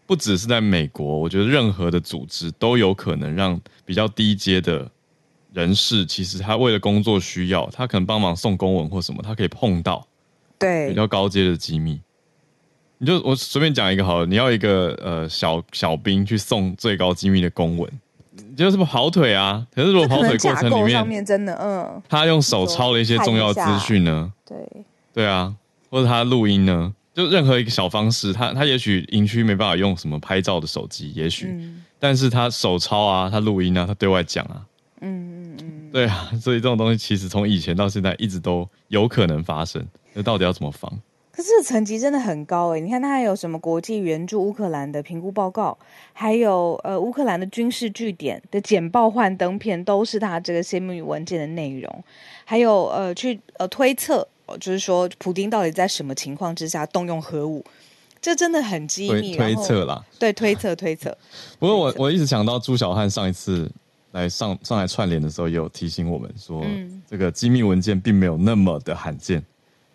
[0.07, 4.91] 不只是在美国，我觉得任何的组织都有可能让比较低阶的
[5.55, 10.07] 人士，其实他为了工作需要，他可能帮忙送公文或什么，他可以碰到
[10.59, 11.99] 对比较高阶的机密。
[12.99, 17.91] 你就我随便讲一个好了，你要一个呃小小兵去送最高机密的公文。
[18.57, 19.67] 就是不跑腿啊？
[19.75, 24.33] 可是如果跑腿过程里面，上面真的，嗯，他用手抄了一些重要资讯呢？
[24.45, 24.57] 对，
[25.13, 25.55] 对啊，
[25.91, 26.93] 或者他录音呢？
[27.13, 34.63] 就任何一个小方式，他他也许营区没办法用什么拍照的手机，也许、嗯，但是他手抄啊，他录音啊，他对外讲啊，
[35.01, 40.93] 嗯嗯嗯，对啊，所以这种东西其实从以前到现在一直都有可能发生，那到底要怎么防？
[41.35, 45.77] 可是层级真的很高诶，你看他还有什么国际援助乌克兰的评估报告，
[46.13, 52.05] 还有呃乌克兰的军事据点的简报幻灯片，都是他这个泄密文件的内容。
[52.45, 54.27] 还有呃去呃推测，
[54.61, 57.65] 就是说普丁到底在什么情况之下动用核武，
[58.21, 59.37] 这真的很机密。
[59.37, 61.19] 推测啦，对，推测推测。
[61.59, 63.69] 不过我我一直想到朱小汉上一次
[64.13, 69.45] 来上上来串联的时候，也有提醒我们说，嗯、这个机密文件并没有那么的罕见。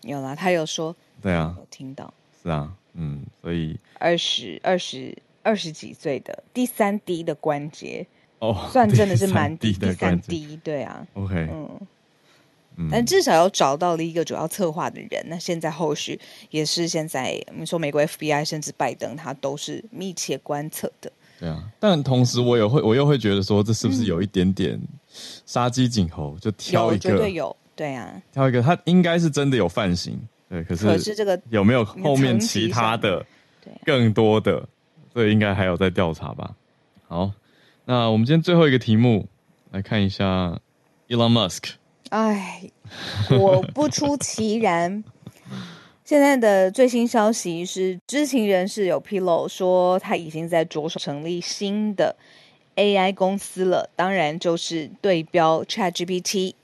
[0.01, 0.95] 有啦，他有说。
[1.21, 2.13] 对啊，有听到。
[2.41, 8.05] 是啊，嗯，所以二十二十二十几岁的第三低的关节。
[8.39, 11.69] 哦，算真的是蛮低的，第三低对啊，OK，嗯。
[12.77, 15.21] 嗯，但至少要找到了一个主要策划的人。
[15.25, 16.17] 那现在后续
[16.49, 21.11] 也是现在，我们说美国 FBI 甚至拜登，他都是密切观测的。
[21.37, 24.79] 对啊，但同时我也会，我又会觉得说，这是不是有一点点
[25.45, 30.19] 杀鸡儆猴，就挑一个，绝对有，对啊，挑一个，他应该是真的有犯行。
[30.49, 33.25] 对，可是可是这个有没有后面其他的
[33.85, 34.67] 更多的？
[35.15, 36.53] 这应该还有在调查吧。
[37.07, 37.31] 好，
[37.85, 39.29] 那我们今天最后一个题目
[39.71, 40.59] 来看一下
[41.07, 41.75] Elon Musk。
[42.09, 42.69] 哎，
[43.39, 45.01] 我不出其然，
[46.03, 52.13] 现在的最新消息是，知情人士有披露说，他已经在着手成立新的
[52.75, 53.89] AI 公司了。
[53.95, 56.55] 当然，就是对标 ChatGPT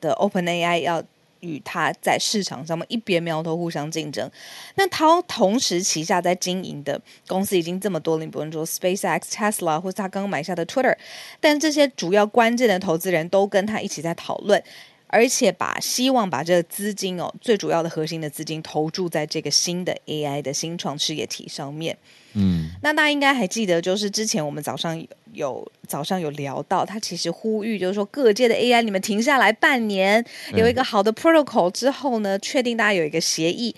[0.00, 1.02] 的 OpenAI 要。
[1.42, 4.30] 与它在市场上面一边苗头互相竞争，
[4.74, 10.94] 那他同时旗下在经营的公司已经这么多了，你不用说 SpaceX、Tesla 或是他刚刚买下的 Twitter，
[11.40, 14.62] 但这些主要关键的投资人都跟他一起在讨论，
[15.06, 21.96] 而且把希望把这个资金哦，最主要的核心的资金投注在这个新的 AI 的新创事业体上面。
[22.34, 25.02] 嗯，那大家应该还记得，就是之前我们早上
[25.32, 33.74] 有，早上有聊到，他其实呼吁就是说各界的 AI 你们停下来半年，有一个好的 protocol 之后呢，确定大家有一个协议。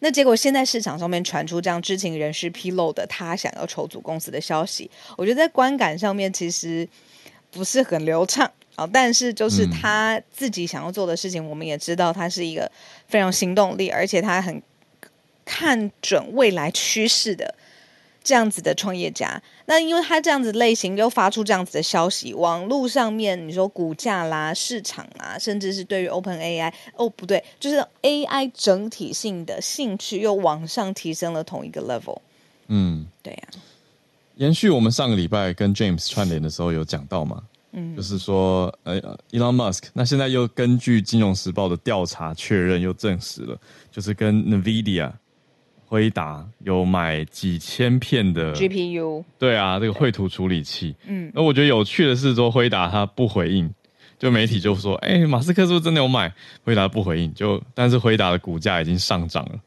[0.00, 6.88] 那结果现在市场上面传出这样知情人士披露的他想要筹组公司的消息，我觉得在观感上面其实
[7.50, 8.88] 不是很流畅啊。
[8.92, 12.70] 但是就是他自己想要做的事情，我们也知道他是一个
[13.08, 14.62] 非常行动力，而且他很
[15.44, 17.54] 看准未来趋势的。
[18.28, 32.18] 这样子的创业家，那因为他这样子类型又发出这样子的消息，网络上面你说股价啦、市场啊，甚至是对于 OpenAI，哦不对，就是 AI 整体性的兴趣又往上提升了同一个 level。
[32.66, 33.56] 嗯，对呀、啊。
[34.36, 43.58] 延续我们上个礼拜跟 James 串联的时候有讲到嘛，嗯，就是说呃，Elon Musk，那现在又根据《金融时报》的调查确认又证实了，
[43.90, 45.10] 就是跟 NVIDIA。
[45.88, 50.94] 辉达有买几千片的 GPU，对啊，这个绘图处理器。
[51.06, 53.72] 嗯，那我觉得有趣的是说，辉达它不回应，
[54.18, 56.30] 就媒体就说，哎、欸，马斯克是不是真的有买？
[56.62, 59.60] 辉达不回应，就但是辉达的股价已经上涨了，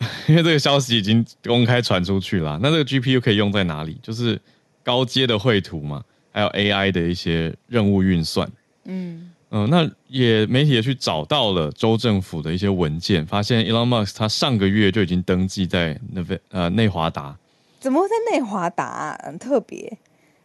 [0.28, 2.58] 因为这个消息已经公开传出去了。
[2.62, 3.96] 那这个 GPU 可以用在哪里？
[4.02, 4.38] 就是
[4.84, 8.46] 高阶的绘图嘛，还有 AI 的一些任务运算。
[8.84, 9.30] 嗯。
[9.50, 17.34] 嗯、呃，那也媒体也去找到了州政府的一些文件，发现 Elon Musk 他上个月就已经登记在那边呃内华达，
[17.80, 19.20] 怎么会在内华达、啊？
[19.24, 19.96] 很特别，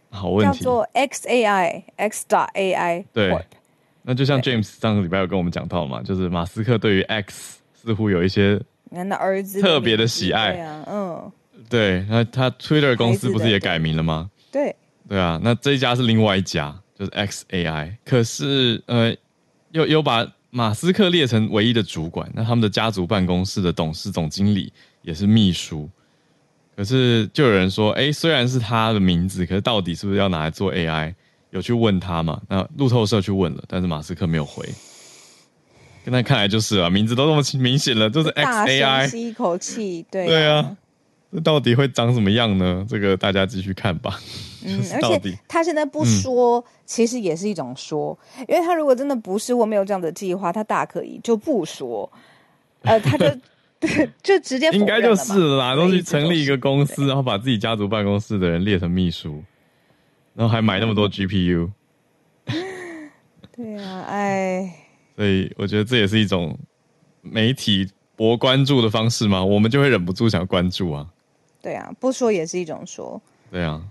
[0.09, 3.37] 好问题，叫做 XAI X dot AI，对，
[4.03, 10.53] 那就像 James 上个礼拜有跟我们讲到嘛，就是马斯克对于 X 似乎有一些那儿子特别的喜爱，
[10.87, 11.31] 嗯，
[11.69, 14.29] 对，那他 Twitter 公司不是也改名了吗？
[14.49, 14.73] 对，
[15.09, 16.73] 对啊，那这一家是另外一家。
[16.97, 19.15] 就是 XAI，可是呃，
[19.71, 25.89] 又又把马斯克列成唯一的主管，那他们的家族办公室的董事总经理也是秘书，
[26.75, 31.13] 可是就有人说，哎、欸，虽然是他的名字，可是到底是不是要拿来做 AI？
[31.49, 32.41] 有去问他嘛？
[32.49, 34.67] 那路透社去问了，但是马斯克没有回。
[36.03, 39.07] 现在看来就是啊，名字都那么明显了，就是 XAI。
[39.07, 40.77] 吸一口气，对、啊、对啊。
[41.33, 42.85] 这到底会长什么样呢？
[42.87, 44.19] 这个大家继续看吧。
[44.65, 48.17] 嗯， 而且他现在不说，嗯、其实也是一种说，
[48.47, 52.09] 因为他如果真的不是或没有这样的计划，他大可以就不说。
[52.83, 53.25] 呃，他就
[54.21, 59.43] 就直接应该就是了啦，都去成立一个公司，然后把自己家族办公室的人列成秘书，
[60.35, 61.69] 然后还买那么多 GPU。
[63.55, 64.73] 对啊，哎，
[65.15, 66.57] 所以我觉得这也是一种
[67.21, 71.07] 媒体博关注的方式嘛，我们就会忍不住想关注啊。
[71.63, 73.19] 对啊，不说也是一种说。
[73.49, 73.81] 对啊，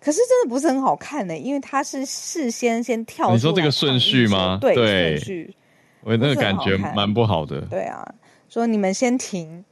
[0.00, 3.30] 可是真的不是很好看呢，因为他是事先先跳。
[3.30, 4.58] 你说这个顺序吗？
[4.60, 5.54] 对，顺序，
[6.00, 7.60] 我那个感觉蛮不好的。
[7.66, 8.02] 对啊，
[8.48, 9.64] 说你们先停，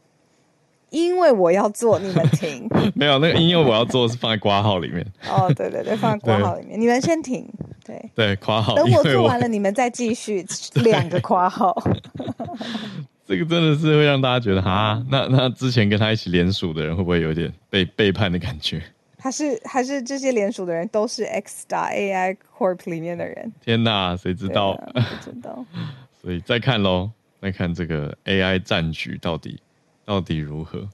[0.90, 2.68] 因为我要做，你们停。
[2.94, 5.06] 没有那个，因为我要做是放在括号里面。
[5.30, 7.48] 哦，对对对，放在括号里面，你们先停。
[7.84, 8.74] 对对，括号。
[8.74, 10.44] 等我做完了，你们再继续
[10.84, 11.74] 两个括号。
[13.26, 18.82] 这个真的是会让大家觉得啊，那那之前跟他一起联署的人会不会有点被背叛的感觉？
[19.16, 23.52] 他是还是这些联署的人都是 X 打 AI Corp 里面的人？
[23.64, 24.74] 天哪，谁知道？
[24.92, 25.64] 不知道。
[26.20, 27.08] 所以再看喽，
[27.40, 29.60] 再看这个 AI 战局到底
[30.04, 30.88] 到底如何？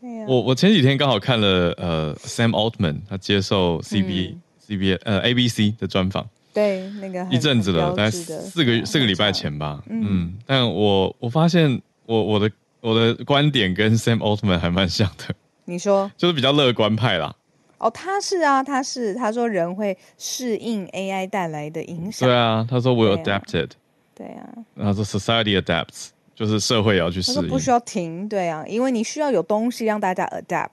[0.00, 0.26] 对啊。
[0.26, 6.26] 我我前几天刚好看了呃 Sam Altman 他接受 CB、嗯、CB 呃 ABC 的专访。
[6.56, 9.82] 对，那个一阵子了，大概四个月四个礼拜前吧。
[9.90, 15.34] 嗯，嗯，但我我发现我我的我的观点跟 Sam Altman 还蛮像的。
[15.66, 17.36] 你说， 就是比较乐观派啦。
[17.76, 22.26] 哦，他是啊，他是他说人会适应 AI 带来的影响。
[22.26, 23.72] 对啊，他说 will adapted。
[24.14, 27.48] 对啊，他说 society adapts，就是社会也要去适应。
[27.48, 30.70] 不需要停，对啊，因为你需要有东西让大家 adapt。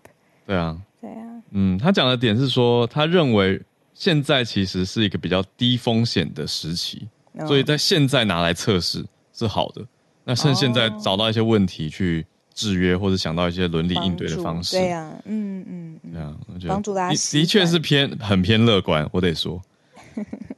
[0.48, 3.62] 对啊，对啊，嗯，他讲的点是说，他认为。
[3.94, 7.08] 现在其实是一个比较低风险的时期，
[7.48, 9.86] 所以在现在拿来测试是好的。
[10.26, 17.14] 那趁现在找到一些问题去制约，或者想到一些伦理应对的方式，对呀，嗯嗯，对啊，我觉得帮助大家。
[17.14, 19.62] 的确是偏很偏乐观，我得说，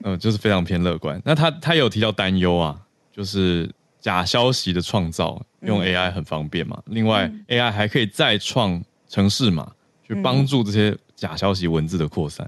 [0.04, 1.20] 嗯， 就是非常偏乐观。
[1.26, 2.80] 那他他有提到担忧啊，
[3.12, 3.70] 就是
[4.00, 9.72] 假消息的创造用 AI 很方便嘛，另外 AI 还可以再创城市码，
[10.08, 12.48] 去帮助这些假消息文字的扩散。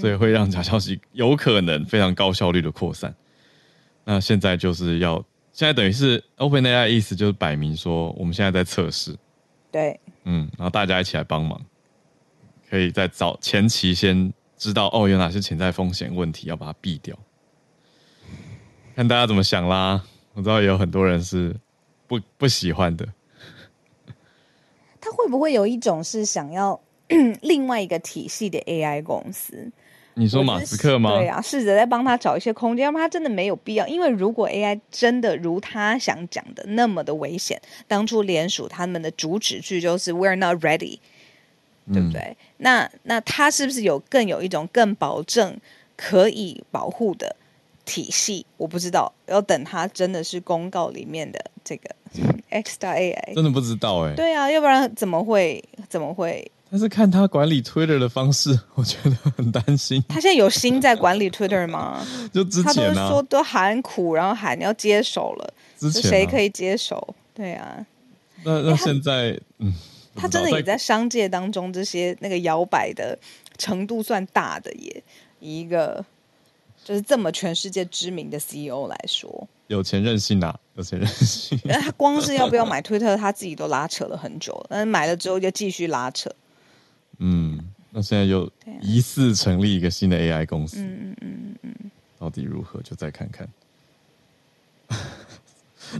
[0.00, 3.14] 所以会让假消息有可能非常高效率的扩散。
[4.02, 9.14] 那现在就是要，现在等于是 OpenAI 意思就是摆明说，我们现在在测试。
[9.70, 11.60] 对，嗯，然后大家一起来帮忙，
[12.70, 17.14] 可以在早前期先知道哦，有哪些潜在风险问题，要把它避掉。
[18.96, 21.54] 看大家怎么想啦，我知道有很多人是
[22.06, 23.06] 不不喜欢的。
[24.98, 26.80] 他会不会有一种是想要？
[27.42, 29.72] 另外一个体系的 AI 公司，
[30.20, 31.16] 你说马斯克吗？
[31.16, 33.88] 对啊，试着在帮他找一些空间，要不然他真的没有必要。
[33.88, 40.98] 因为如果 AI 真的如他想讲的那么的危险，当初联署他们的主旨句就是 “We're not ready”，
[41.90, 42.20] 对不对？
[42.20, 45.58] 嗯、那那他是不是有更有一种更保证
[45.96, 47.34] 可以保护的
[47.86, 48.44] 体系？
[48.58, 51.88] 我不知道，要等他真的是公告里面的这个
[52.50, 54.16] X 大 AI，真的不知道哎、欸。
[54.16, 56.50] 对啊，要不然怎么会怎么会？
[56.70, 60.02] 但是看他管理 Twitter 的方式， 我觉得很担心。
[60.08, 62.06] 他现在有心在管理 Twitter 吗？
[62.32, 65.52] 就之前、啊、他都说都喊苦，然后喊要接手了。
[65.76, 67.14] 之前谁、啊、可以接手？
[67.34, 67.84] 对啊。
[68.44, 69.74] 那那现在，嗯，
[70.14, 73.18] 他真的也在商界当中这些那个摇摆的
[73.58, 75.02] 程度算大的耶。
[75.40, 76.04] 以一个
[76.84, 81.58] 就是这么全世界知名的 CEO 来说，有钱任性啊，有钱任性。
[81.82, 86.30] 他光是要不要买推特，他自己都拉扯了很久了，但是买了之后就继续拉扯。
[87.20, 87.58] 嗯，
[87.90, 88.50] 那现在又
[88.82, 93.48] 疑似成立一个新的 AI 公司，嗯嗯嗯嗯，到底如何，就再看看。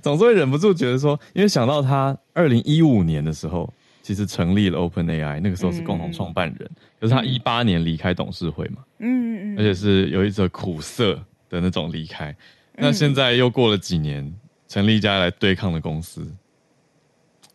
[0.03, 11.15] 总是会忍不住觉得说，因为想到他二零一五年的时候，其实成立了 OpenAI，那个时候是共同创办人，嗯、可是他一八年离开董事会嘛，嗯嗯嗯，而且是有一则苦涩
[11.49, 12.35] 的那种离开。
[12.77, 14.33] 那现在又过了几年，
[14.69, 16.27] 成立一家来对抗的公司，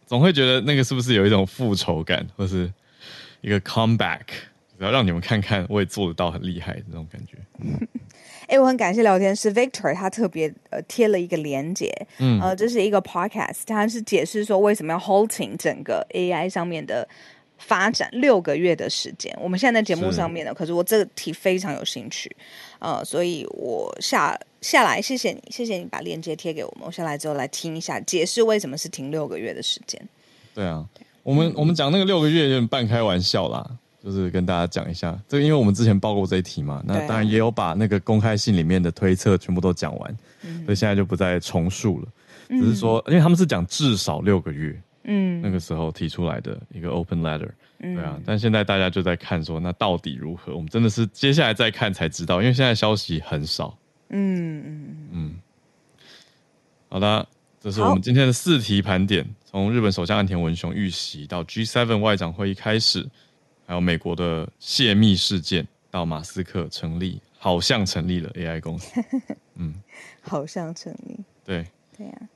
[0.06, 2.72] 总会觉得那个是不是有一种复仇感，或是
[3.42, 4.22] 一个 comeback，
[4.78, 7.38] 然后让你们看看我也做得到很厉害的那种感觉。
[8.48, 17.08] 哎、欸，我很感谢聊天室 Victor，他特别呃贴了一个连接，嗯，呃，这是一个 podcast，他是解释说为什么要 halting 整个 AI 上面的
[17.58, 19.36] 发展六个月的时间。
[19.42, 22.30] 我们现在在节目上面呢，可是我这个题非常有兴趣，
[22.78, 30.00] 呃，所以我下下来，谢谢你，谢谢你把链接贴给我们，我下来之后来听一下，解释为什么是停六个月的时间。
[30.54, 30.88] 对啊，
[31.26, 33.70] 我们、嗯、我们讲那个六个月有点半开玩笑啦。
[34.04, 42.08] 就是跟大家讲一下，这个因为我们之前报过这一题嘛，那当然也有把那个公开信里面的推测全部都讲完，嗯、所以现在就不再重述了。
[42.50, 47.50] 嗯、只是说，因为他们是讲至少六个月，嗯，那个时候提出来的一个 open letter，
[47.80, 48.16] 嗯，对啊。
[48.24, 50.54] 但现在大家就在看说，那到底如何？
[50.54, 53.76] 我们真的是接下来再看才知道，因为现在消息很少。
[54.10, 55.36] 嗯嗯嗯。
[56.90, 57.28] 好的，
[57.60, 63.10] 这是我们今天的四题盘点，从日本首相岸田文雄遇袭到 G7 外长会议开始。
[63.66, 69.02] 还有美国的泄密事件，到马斯克成立，好像成立了 AI 公司，
[69.56, 69.74] 嗯，
[70.22, 71.66] 好像成立，对，
[71.98, 72.35] 对呀、啊。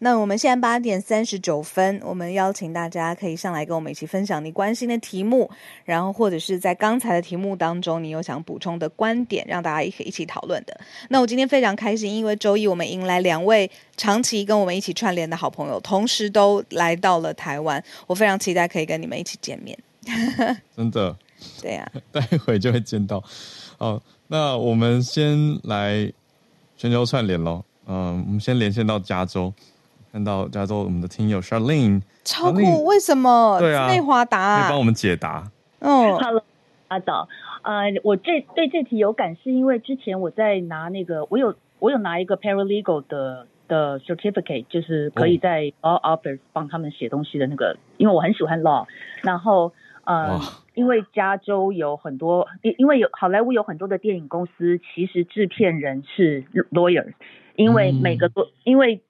[0.00, 5.48] 好，那我们现在八点三十九分，我们邀请大家可以上来跟我们一起分享你关心的题目，
[5.84, 10.80] 然后或者是在刚才的题目当中，你有想补充的观点，让大家一起一起讨论的。
[11.10, 19.78] 那我今天非常开心，因为周一我们迎来两位长期跟我们一起串联的好朋友，同时都来到了台湾，我非常期待可以跟你们一起见面。
[20.74, 21.14] 真的，
[21.60, 23.22] 对呀、啊， 待会就会见到。
[23.76, 26.10] 好，那我们先来
[26.76, 27.62] 全球串联喽。
[27.86, 29.52] 嗯，我们先连线到加州，
[30.12, 33.58] 看到加州我们的听友 Charlene，超酷为什么？
[33.60, 35.50] 对啊，内华达、啊，可以帮我们解答。
[35.80, 36.42] 哦，Hello，
[36.88, 37.28] 阿早，
[37.62, 43.46] 呃，我这对这题有感，是因为之前我在拿那个，我有我有拿一个 Paralegal 的。
[43.70, 48.84] 的 certificate 就是可以在 law office 帮他们写东西的那个，因为我很喜欢 law，
[49.22, 50.40] 然后呃，哇
[50.80, 57.12] 因为加州有很多，因因为有好莱坞有很多的电影公司，其实制片人是 lawyers，
[57.54, 59.02] 因为每个都、嗯、因为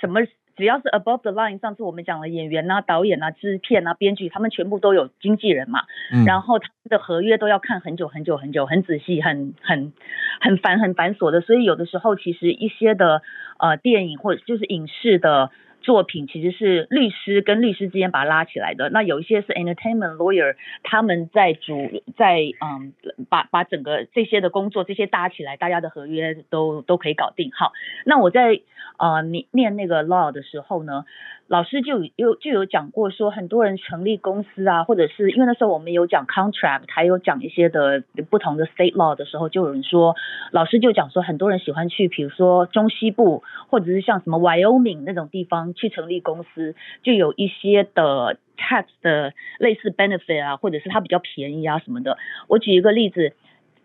[0.00, 0.20] 什么。
[0.56, 5.80] 只要是 above the line，上次我们讲了演员啊、导演啊、制片啊、编剧，他们全部都有经纪人嘛。
[6.12, 6.26] 嗯。
[6.26, 9.94] 然后他们的合约都要看很久很久很久，很仔细、很很
[10.38, 11.40] 很繁很繁琐的。
[11.40, 13.22] 所以有的时候其实一些的
[13.58, 15.50] 呃电影或者就是影视的。
[15.80, 22.92] 作品其实是律师跟律师之间把它拉起来的，那有一些是 entertainment lawyer，他们在主在嗯
[23.28, 27.50] 把把整个这些的工作这些搭起来，大家的合约都都可以搞定。
[27.52, 27.72] 好，
[28.04, 28.60] 那我在
[28.98, 31.04] 呃念念那个 law 的时候呢，
[31.50, 40.14] 老师就有就有讲过说，很多人成立公司啊，或者是因为那时候我们有讲 contract，还有讲一些的不同的 state law 的时候，就有人说，
[40.52, 45.74] 老师就讲说，很多人喜欢去，比如说中西部，或者是像什么 Wyoming 那种地方。
[45.80, 52.18] 去成立公司，就有一些的 tax 的类似 benefit 啊，或者是它比较便宜啊什么的。
[52.48, 53.32] 我举一个例子，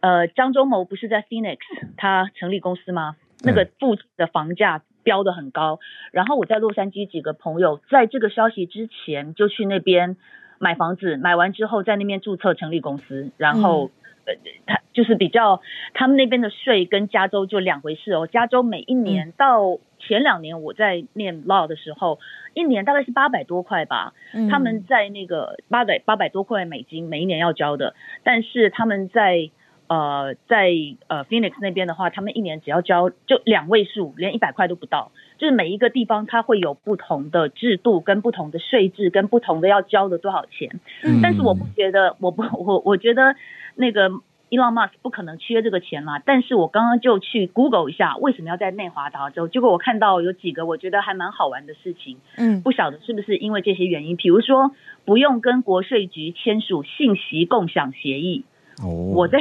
[0.02, 1.58] 呃，张忠谋不是在 Phoenix
[1.96, 3.16] 他成立公司吗？
[3.44, 5.80] 那个附近的房价飙得很高。
[6.12, 10.18] 然后我在洛杉矶几个朋友，在这个消息之前就去那边
[10.60, 13.86] 买房子，买完之后在那边注册成立公司，然后。
[13.86, 13.92] 嗯
[14.26, 14.34] 呃，
[14.66, 15.62] 他就是比较
[15.94, 18.26] 他们那边的税跟加州就两回事哦。
[18.26, 22.18] 加州每一年到前两年我在念 law 的时候，
[22.56, 24.16] 一年大概是八百多块吧。
[24.50, 27.94] 他们在那个八百八百多块美金每一年要交的，
[28.24, 29.52] 但是他们在
[29.88, 30.72] 呃在
[31.08, 35.12] 呃 Phoenix 那边的话，他们一年只要交就两位数，连一百块都不到。
[35.38, 40.80] 就是每一个地方它会有不同的制度跟不同的税制跟不同的要交的多少钱。
[41.04, 43.36] 嗯但是我不觉得，我不我 我觉得。
[43.78, 44.10] 那个
[44.52, 49.50] Elon Musk 不可能缺这个钱啦，但是我刚刚就去 Google 一下，为什么要在内华达州？
[49.50, 54.72] 结果我看到有几个我觉得还蛮好玩的事情，嗯，不晓得是不是因为这些原因，比如说
[55.04, 58.46] 不用跟国税局签署信息共享协议。
[58.82, 59.40] 哦，我在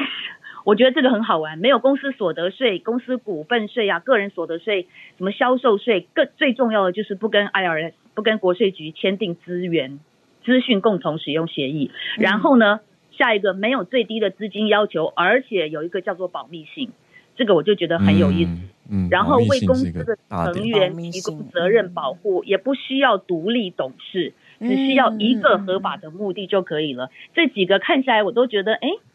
[0.65, 4.89] 我觉得这个很好玩，没有公司所得税、公司股份税啊、个人所得税、
[5.19, 10.01] 什么销售税，更最重要的就是不跟 IRS、不跟国税局签订资源
[10.45, 12.81] 资讯共同使用协议，然后呢？
[12.83, 12.87] 嗯
[13.17, 16.91] 下一个没有最低的资金要求，而且有一个叫做保密性，
[17.37, 18.51] 这个我就觉得很有意思。
[18.91, 27.09] 嗯，嗯然后为公司的成员提供责任保护，也不需要独立董事，只需要一个合法的目的就可以了。
[27.35, 29.14] 这几个看下来我都觉得，哎，那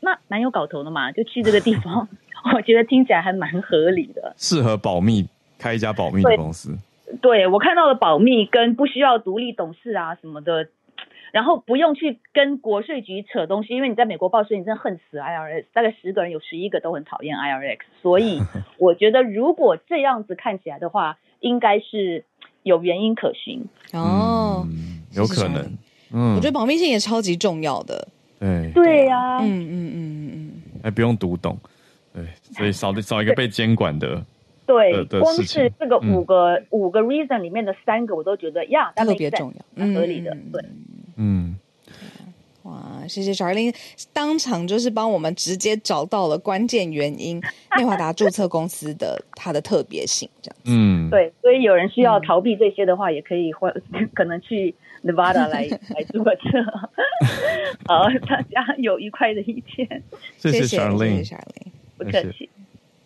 [0.00, 2.08] 那蛮有搞头的嘛，就去这个地方，
[2.54, 5.28] 我觉得听起来还蛮合理的，适合保密
[5.58, 6.76] 开一家保密的公司。
[7.20, 10.68] 对，对我看到了保密跟不需要独立董事啊什么的。
[11.32, 18.40] 然后不用去跟国税局扯东西，因为你在美国报税，你真的恨死 IRS，大概十个人有十一个都很讨厌 IRS，所以
[18.78, 22.24] 我觉得如果这样子看起来的话，应该是
[22.64, 23.64] 有原因可循。
[23.92, 25.78] 哦、嗯，有可能，
[26.12, 28.08] 嗯，我觉得保密性也超级重要的，
[28.40, 31.58] 对，对呀、啊，嗯嗯嗯嗯，还不用读懂，
[32.14, 32.24] 对，
[32.56, 34.24] 所以少少一个 被监管的，
[34.66, 40.64] 对，光是这个五个、嗯、五个 reason 里面的三个，我都觉得呀，特别重要，蛮合理的，对。
[41.16, 41.54] 嗯，
[42.62, 43.74] 哇，谢谢 Charlene，
[44.14, 47.38] 当场就是帮我们直接找到了关键原因，
[47.76, 50.70] 内华达注册公司的它的特别性，这样子。
[50.72, 53.70] 嗯，对，所以有人需要逃避这些的话，嗯、也可以换，
[54.14, 54.74] 可能去
[55.04, 56.30] Nevada 来 来注册。
[57.86, 60.02] 好，大家有愉快的一天。
[60.38, 61.38] 谢谢 Charlene，谢谢
[61.96, 62.48] 不客气。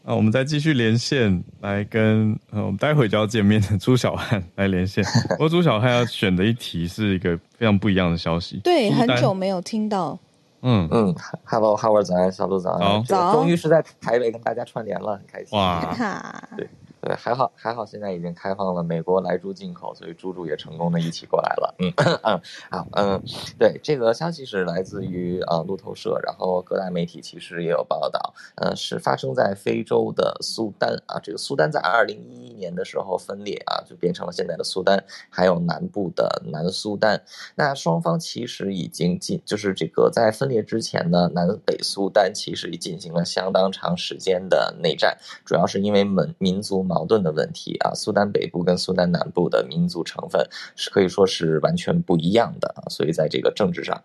[0.05, 5.03] 啊，我们再继续连线来跟呃，我们待会就要见面的朱小汉来连线。
[5.31, 10.19] 不过朱小汉要选的一题是一个非常不一样的消息，对，很久没有听到。
[10.61, 11.15] 嗯嗯
[11.45, 15.59] ，Hello，Howard 早安，小鹿早安，早，终于是在台北跟大家串联了，很开心。
[15.59, 16.69] 哇，对。
[17.05, 21.75] 对，还好还好，现在已经开放了美国来猪进口，所以猪猪也成功的一起过来了。
[21.79, 21.93] 嗯
[22.23, 22.41] 嗯，
[22.71, 23.23] 好，嗯，
[23.59, 28.33] 对，这个消息是来自于啊路透社，然后各大媒体其实也有报道。
[28.55, 37.23] 呃，是发生在非洲的苏丹啊，这个苏丹在二零一一年的时候分裂啊，就变成了现在的苏丹，还有南部的南苏丹。
[37.55, 46.94] 那双方其实已经进，就是这个在分裂之前呢，南北苏丹其实已进行了相当长时间的内战，主要是因为民民族嘛。
[46.95, 54.01] 矛盾的问题啊，苏丹北部跟苏丹南部的民族成分是可以说是完全不一样的啊，所以在这个政治上，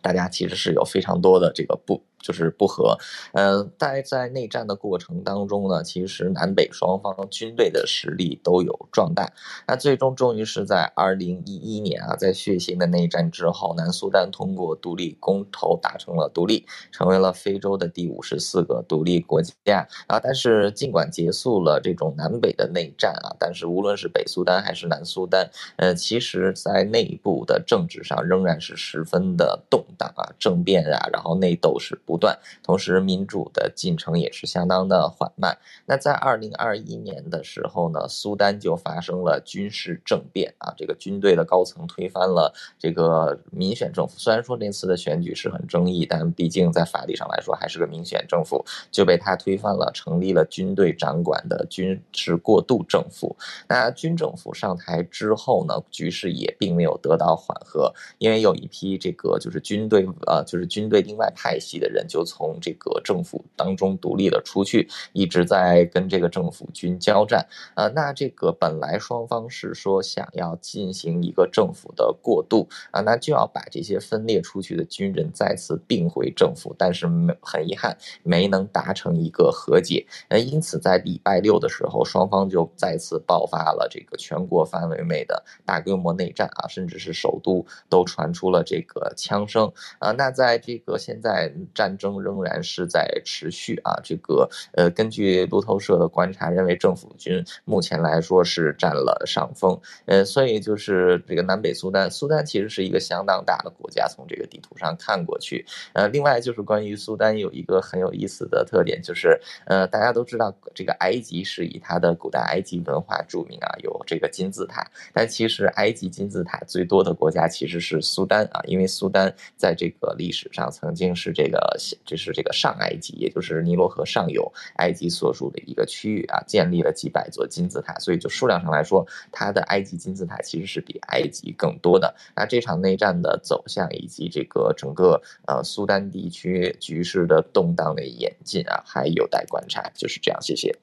[0.00, 2.02] 大家其实是有非常多的这个不。
[2.26, 2.98] 就是不和，
[3.34, 9.32] 呃，在在内战的过程当中呢，其实南北双方军队的实力都有壮大。
[9.68, 20.18] 那最终终于是在二零一一年啊，在血腥的内战之后，南苏丹通过独立公投达成了独立，成为了非洲的第五十四个独立国家啊。
[20.18, 35.56] 但是尽管结束了这种南北的内战啊，但是无论是北苏丹还是南苏丹，呃，其实在内部的政治上仍然是十分的动荡啊，政变啊，然后内斗是不断，同时民主的进程也是相当的缓慢。
[35.86, 44.14] 那在二零二一年的时候呢，苏丹就发生了军事政变啊，这个军队的高层推翻了这个民选政府。
[44.18, 53.36] 虽然说那次的选举是很争议，但毕竟在法理上来说还是个民选政府，就被他推翻了，成立了军队掌管的军事过渡政府。
[53.68, 61.95] 那军政府上台之后呢，局势也并没有得到缓和，因为有一批这个就是军队呃，就是军队另外派系的人。
[61.96, 67.48] 人就从这个政府当中独立了出去，一直在跟这个政府军交战。
[67.74, 80.06] 呃，那这个本来双方是说想要进行一个政府的过渡啊，那就要把这些分裂出去的军人再次并回政府，但是没很遗憾没能达成一个和解。
[80.28, 90.12] 呃，因此在礼拜六的时候，双方就再次爆发了这个全国范围内的大规模内战啊，甚至是首都都传出了这个枪声啊。
[90.12, 121.75] 那在这个现在战战争仍然是在持续啊，这个呃，根据路透社的观察，认为政府军目前来说是占了上风，呃，所以就是这个南北苏丹，苏丹其实是一个相当大的国家，从这个地图上看过去，呃，另外就是关于苏丹有一个很有意思的特点，就是呃，大家都知道这个埃及是以它的古代埃及文化著名啊，有这个金字塔，但其实埃及金字塔最多的国家其实是苏丹啊，因为苏丹在这个历史上曾经是这个。
[122.04, 132.14] 这是这个上埃及，也就是尼罗河上游埃及所属的一个区域啊，建立了几百座金字塔，所以就数量上来说，它的埃及金字塔其实是比埃及更多的。
[132.34, 139.90] 那这场内战的走向以及这个整个呃苏丹地区局势的动荡的演进啊，还有待观察。
[139.94, 140.76] 就是这样，谢谢。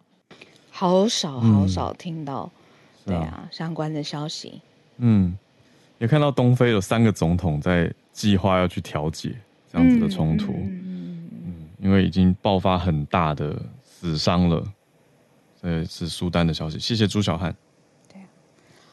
[0.72, 2.52] 好少好少听到，
[3.06, 4.62] 嗯、对啊，相关的消息。
[4.98, 5.38] 嗯，
[6.00, 9.36] 也看到东非有三个总统在计划要去调解。
[9.74, 14.64] 这样子的冲突，嗯，嗯，因为已经爆发很大的死伤了，
[15.60, 16.78] 所以是苏丹的消息。
[16.78, 17.56] 谢谢朱小汉。
[18.08, 18.26] 对啊，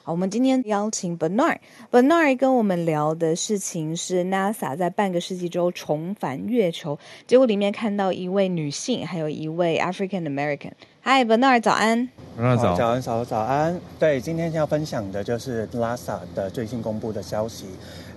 [0.05, 10.73] 好，我们今天邀请 Bernard，Bernard 跟我们聊的事情是 NASA 在半个世纪之后重返月球，结果里面看到一位女性，还有一位 African American。
[11.03, 12.09] Hi，Bernard，早安。
[12.39, 13.79] Bernard 早，早安，早早安。
[13.99, 17.67] 对，今天要分享的就是 NASA 的最新公布的消息。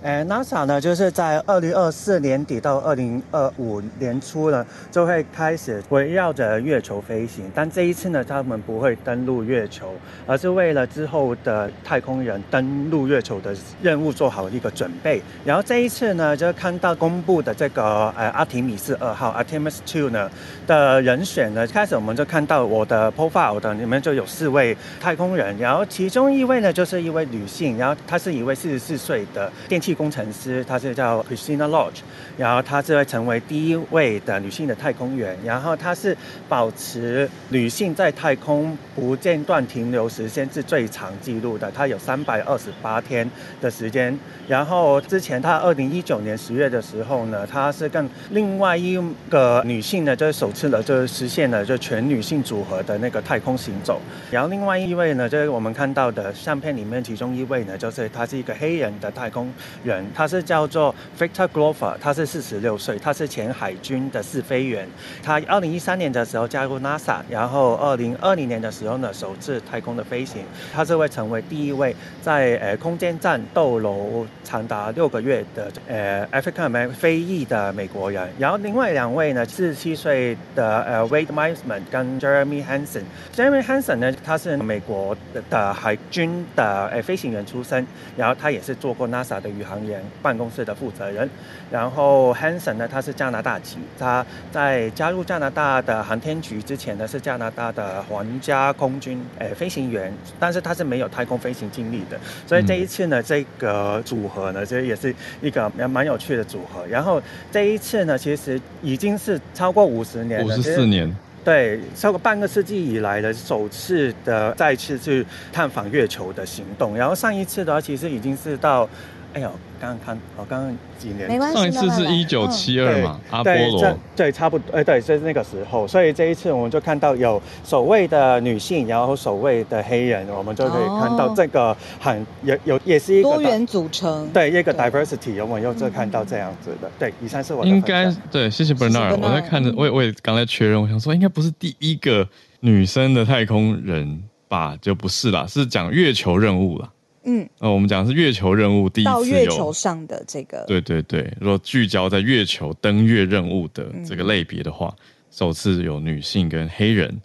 [0.04, 7.50] 哎，NASA 呢，就是在二零二四年底到二零二五年初呢，就会开始围绕着月球飞行。
[7.54, 9.94] 但这一次呢，他们不会登陆月球，
[10.26, 15.22] 而是为了之后的太空人登陆月球的任务做好一个准备。
[15.42, 20.30] 然后这一次呢，就看到公布的这个呃阿提米斯二号 Artemis Two 呢
[20.66, 32.00] 的人选呢，开始我们就看到我的 profile 的里面就有四位太空人，然后其中一位呢就是一位女性，然后她是一位四十四岁的电气工程师，她是叫 Christina Lodge，
[32.36, 36.16] 然后她是会成为第一位的女性的太空员，然后她是
[36.48, 43.30] 保持女性在太空不间断停留时间是最长记录的，她有三百二十八天
[43.60, 44.18] 的时间。
[44.46, 48.98] 然后之前她二零一九年十月的时候呢，她是跟另外一
[49.30, 54.00] 个女性呢，就是首次的就实现了就全女性组合的那个太空行走。
[54.30, 59.52] 然后另外一位呢，就是我们看到的相片里面其中一位呢，就是她是一个黑人的太空
[59.84, 64.88] 人，他是叫做 Victor Glover，他是四十六岁，他是前海军的试飞员。
[65.22, 70.42] 他二零一三年的时候加入 NASA，然后二零二零年的时候呢，首次太空的飞行。
[70.72, 78.28] 他是会成为第一位在呃空间站逗留长达六个月的呃 African American 非裔的美国人。
[78.38, 83.02] 然后另外两位呢，四十七岁的呃 Wade m i l e s m a n 跟 Jeremy Hansen。
[83.34, 85.16] Jeremy Hansen 呢，他是美国
[85.50, 87.84] 的海军的呃飞行员出身，
[88.16, 91.28] 然后他也是做过 NASA 的宇航员办公室的负责人。
[91.70, 102.18] 然后 Hanson 呢，他是加拿大籍，他在加入加拿大的航天局之前呢，是加拿大的皇家空军呃飞行员，但是他是没有太空飞行经历的。
[102.46, 106.86] 所以这一次呢，这个组合呢，其实也是一个蛮蛮有趣的组合。
[106.86, 111.14] 然后这一次呢，其实已经是超过五十年了，五十四年。
[111.44, 118.88] 对，超过半个世纪以来的首次的再次去探访月球的行动，然后上一次的话，其实已经是到，
[119.34, 119.50] 哎呦。
[119.80, 142.26] 刚刚看，我刚刚几年，没关系，上一次是一九七二嘛，阿波罗，对，差不多，哎，对，就是那个时候，所以这一次我们就看到有所谓的女性，然后所谓的黑人，我们就可以看到这个很有有也是一个多元组成，对，一个 diversity，我们又就看到这样子的，对，以上是我的应该对，谢谢 Bernard，我在看着，我也我也刚才确认，我想说应该不是第一个
[142.60, 146.88] 女生的太空人吧，就不是啦，是讲月球任务啦。
[147.24, 157.20] 嗯，呃，我们讲的是月球任务第一次到月球上的这个，对对对，如果聚焦在月球登月任务的这个类别的话，嗯、首次有女性跟黑人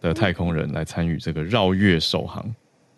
[0.00, 2.54] 的太空人来参与这个绕月首航，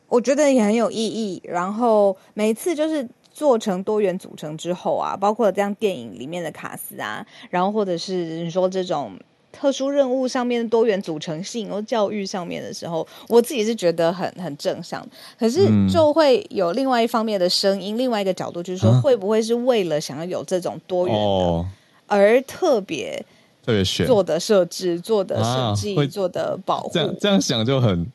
[0.09, 1.41] 我觉得也很有意义。
[1.45, 9.13] 然后每一次就是做成多元组成之后啊，包括这样电影里面的卡斯啊，然后或者是你说这种。
[9.55, 15.07] 特殊任务上面的多元组成性，或教育上面的时候，我自己是觉得很很正向。
[15.39, 21.67] 可是就会有另外一方面的声音，嗯、另外一个角度就是说，会不会是为了想要有这种多元的，
[22.07, 23.25] 而特别
[23.65, 26.91] 特别选做的设置、做的设计、做的保护？
[26.93, 28.07] 这样这样想就很。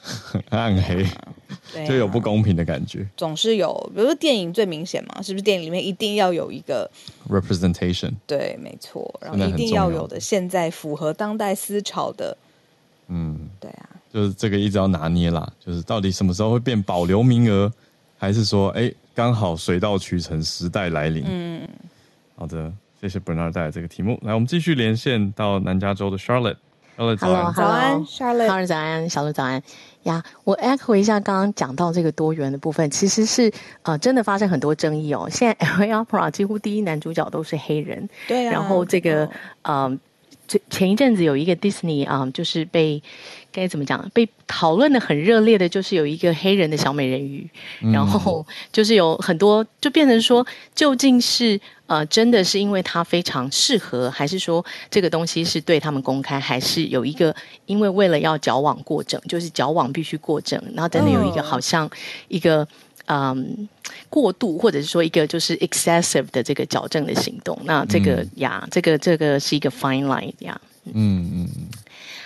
[0.00, 1.04] 很 暗黑，
[1.72, 3.06] 对啊，就有不公平的感觉。
[3.16, 6.90] 总是有，比如说电影最明显嘛，是不是电影里面一定要有一个
[7.28, 8.12] representation？
[8.26, 12.36] 对，没错，然后一定要有的，现在符合当代思潮的。
[13.08, 17.72] 嗯，对啊，就是这个一直要拿捏啦，就是到底什么时候会变保留名额，
[18.18, 21.24] 还是说，哎，刚好水到渠成，时代来临？
[21.26, 21.68] 嗯，
[22.36, 24.18] 好的，谢谢 Bernard 带来这个题目。
[24.22, 26.56] 来，我们继续连线到南加州的 Charlotte。
[26.98, 29.62] Hello，早安，早安，Charlotte，早安，小鹿早安
[30.02, 30.20] 呀！
[30.42, 35.28] 我 echo 一下刚刚讲到这个多元的部分，其实是呃真的发生很多争议哦。
[35.30, 38.50] 现在 LA Opera 几乎第一男主角都是黑人，对啊。
[38.50, 39.30] 然后这个
[39.62, 39.96] 呃，
[40.48, 43.00] 前前一阵子有一个 Disney 啊、呃，就是被
[43.52, 47.48] 该怎么讲，被讨论的很热烈的，就是有一个黑人的小美人鱼，
[47.82, 50.44] 嗯、然后就是有很多就变成说，
[50.74, 51.60] 究竟是。
[51.88, 57.34] 呃，真的是因为它非常适合，还是说这个东西是对他们公开，还是有一个
[57.64, 61.88] 因为为了要矫枉过正，就是矫枉必须过正，然后真的有一个好像
[62.28, 62.68] 一个
[63.08, 63.68] 嗯
[64.08, 71.66] 过度，或者是说一个就是 excessive 的这个矫正的行动，那这个、嗯、呀，这个这个是一个 fine line 呀，嗯嗯嗯，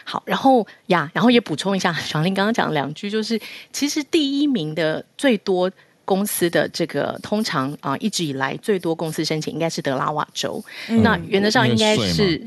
[0.04, 3.40] 好，然后呀，然后也补充一下，小林刚刚讲两句，就是
[3.72, 5.70] 其实第一名的最多。
[6.04, 10.62] 公司的这个通常啊，一直以来最多公司申请应该是德拉瓦州。
[10.88, 12.44] 嗯、那原则上应该是，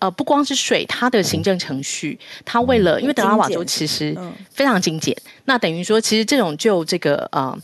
[0.00, 4.16] 呃，不光是税，它的行政程序，它为了因为德拉瓦州其实
[4.50, 7.56] 非常精简，那等于说，其实这种就这个呃。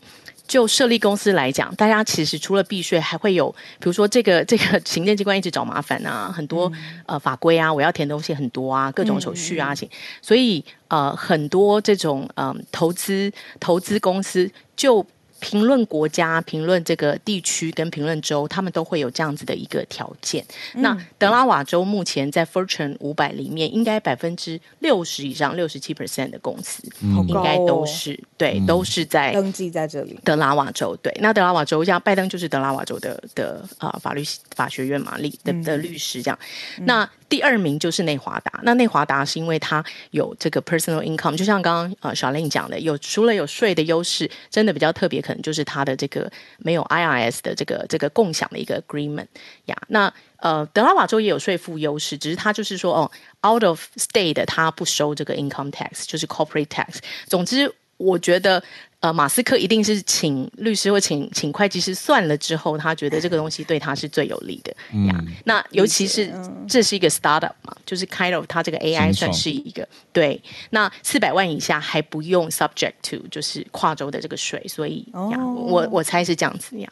[0.49, 9.89] 就设立公司来讲，大家其实除了避税，还会有比如说这个 这个行政机关一直找麻烦啊，很多、嗯、呃法规啊，我要填东西很多啊，各种手续啊，嗯、
[10.23, 15.05] 所以呃很多这种嗯、呃、投资投资公司就。
[15.47, 20.45] 评论国家、评论这个地区跟评论州，他们都会有这样子的一个条件。
[20.75, 26.83] 嗯、那德拉瓦州目前在 Fortune 五百里面，应该百分之六十以上，六十七 percent 的公司，
[27.29, 30.19] 应该都是、嗯、对，都是在登记在这里。
[30.25, 34.25] 德拉瓦州对，那德拉瓦州像拜登就是德拉瓦州的的啊、呃、法律
[34.57, 36.37] 法学院嘛，律的的律师这样。
[36.79, 49.27] 嗯、那第二名就是内华达，那内华达是因为它有这个 personal income，就像刚刚呃小玲讲的，有除了有税的优势，真的比较特别，可能就是它的这个没有 IRS 的这个这个共享的一个 agreement
[49.67, 49.77] 呀。
[49.89, 53.11] 那呃德拉瓦州也有税负优势，只是它就是说哦
[53.47, 56.99] out of state 它不收这个 income tax，就是 corporate tax。
[57.27, 58.63] 总之，我觉得。
[59.01, 64.73] 呃，马斯克一定是请律师或请请会计师算了之后，他觉得这个东西对他是最有利的
[65.07, 65.15] 呀。
[65.19, 66.33] 嗯、那尤其是
[66.67, 70.43] 这是一个 startup 嘛，就是 kind of 他这个 AI 算是一个对。
[70.71, 76.91] 那四百万以下还不用 subject to 就是跨州的这个税，所以呀，哦、我我猜是这样子呀。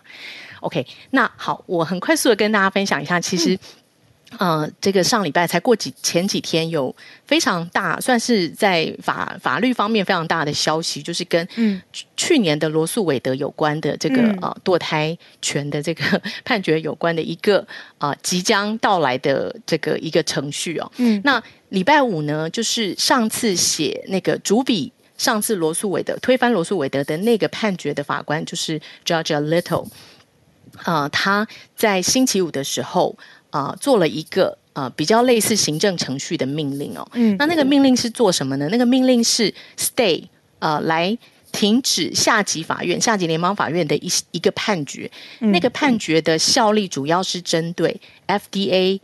[0.61, 3.55] OK，那好，我很快速的跟大家分享一下，其实。
[3.55, 3.59] 嗯
[4.39, 6.93] 呃，这个上礼拜才过几前几天，有
[7.25, 11.47] 非常大，算是在法法律方面非常大的消息，就是跟
[12.16, 17.61] 去年的罗素韦德有关的这个、嗯、呃堕胎权的这个 判决有关的一个
[17.99, 20.91] 啊、呃、即将到来的这个一个程序哦。
[20.97, 29.87] 嗯，那礼拜五呢，就是上次写那个主笔上次罗素韦德推翻罗素韦德的那个判决的法官，就是 Judge Alito
[30.79, 31.47] 啊、呃，他
[31.77, 33.16] 在星期五的时候。
[33.55, 37.07] 啊、呃，做了一个呃比较类似行政程序的命令哦。
[37.14, 38.68] 嗯，那那个命令是做什么呢？
[38.70, 40.24] 那个命令是 stay
[40.59, 41.16] 呃来
[41.52, 45.11] 停止下级法院、下级联邦法院的一一个判决。
[45.40, 49.00] 嗯、那个判决的效力主要是针对 FDA。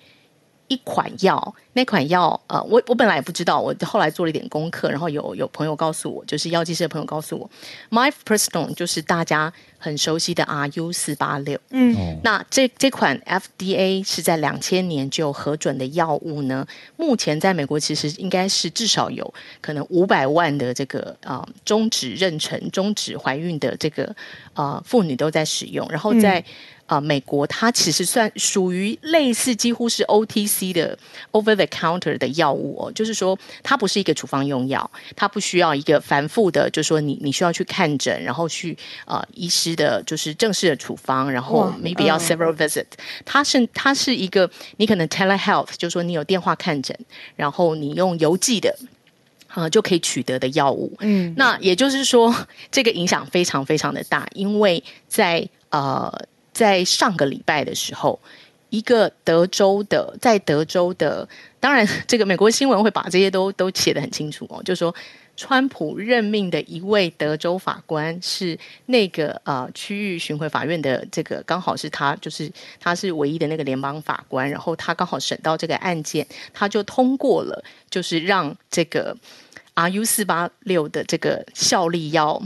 [0.72, 7.48] 一款药，那款药，呃，我我本来也不知道，我后来做了一点功课，然后有有朋友告诉我，就是药剂师的朋友告诉我
[7.90, 16.66] ，Mifepristone 就是大家很熟悉的 RU 四八六，嗯，那这这款 FDA 是在两千年就核准的药物呢，
[16.96, 24.04] 目前在美国其实应该是至少有可能五百万的这个啊终止妊娠、终止怀孕的这个
[24.54, 26.40] 啊、呃、妇女都在使用，然后在。
[26.40, 26.44] 嗯。
[26.90, 30.98] 啊、呃，美国它其实算属于类似几乎是 OTC 的
[31.30, 42.86] over the counter 的药物哦，就是说它不是一个处方用药，它不需要一个繁复的，就是说你你需要去看诊，然后去呃医师的就是正式的处方，然后 maybe 要 several visit，
[43.24, 46.96] 它是它是一个你可能 telehealth，就是说你有电话看诊，
[47.36, 48.76] 然后你用邮寄的
[49.48, 50.92] 啊、呃、就可以取得的药物。
[51.00, 52.34] 嗯，那也就是说
[52.70, 56.12] 这个影响非常非常的大，因为在呃。
[56.52, 58.20] 在上个礼拜的时候，
[58.68, 61.26] 一个德州的，在德州的，
[61.60, 64.94] 当然，这个美国新闻会把这些都都写得很清楚哦，就是说，
[65.36, 72.50] 川普任命的一位德州法官是那个呃区域巡回法院的这个，刚好是他，就是
[72.80, 79.16] 他是唯一的那个联邦法官，然后他刚好审到这个案件，他就通过了，就是让这个
[79.74, 82.42] RU 四八六的这个效力要。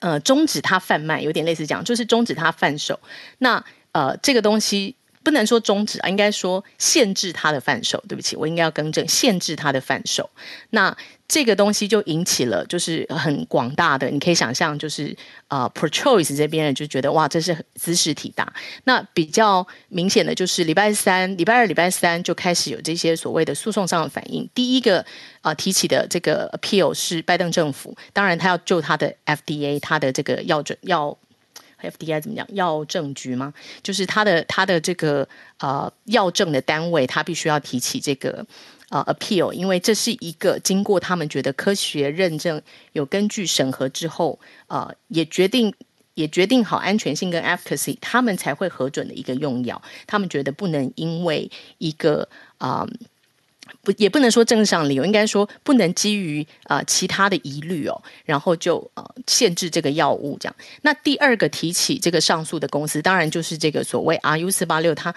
[0.00, 3.00] 呃，终止他贩卖，有点类似这样，就是终止他贩售。
[3.38, 4.94] 那呃，这个东西
[5.24, 8.02] 不能说终止啊，应该说限制他的贩售。
[8.06, 10.28] 对不起，我应该要更正，限制他的贩售。
[10.70, 10.94] 那
[11.26, 15.16] 这个东西就引起了就是很广大的，你可以想象，就是
[15.48, 18.52] 呃，pro-choice 这边人就觉得哇，这是姿势体大。
[18.84, 24.48] 那比较明显的就是礼拜三、礼拜二、礼拜三就开始有这些所谓的诉讼上的反应。
[24.54, 25.04] 第一个
[25.40, 31.16] 啊、提起的这个 appeal 是拜登政府，当然他要救他的 FDA，他的这个药准药
[31.90, 32.46] FDA 怎么讲？
[32.54, 33.52] 药证局吗？
[33.82, 35.28] 就是他的他的这个
[35.58, 38.46] 呃药证的单位，他必须要提起这个。
[38.90, 42.62] 呃、appeal，因为这是一个经过他们觉得科学认证、
[42.92, 45.74] 有根据审核之后，呃，也决定
[46.12, 49.82] 也决定好安全性跟 efficacy，他们才会核准的一个用药。
[50.06, 52.28] 他们觉得不能因为一个
[52.58, 52.86] 啊、
[53.84, 60.56] 不也不能说政治上理由，应该说不能基于啊、呃、其他的疑虑哦，然后就呃限制这个药物这样。
[60.82, 65.14] 那第二个提起这个上诉的公司，当然就是这个所谓 RU 四八六，它。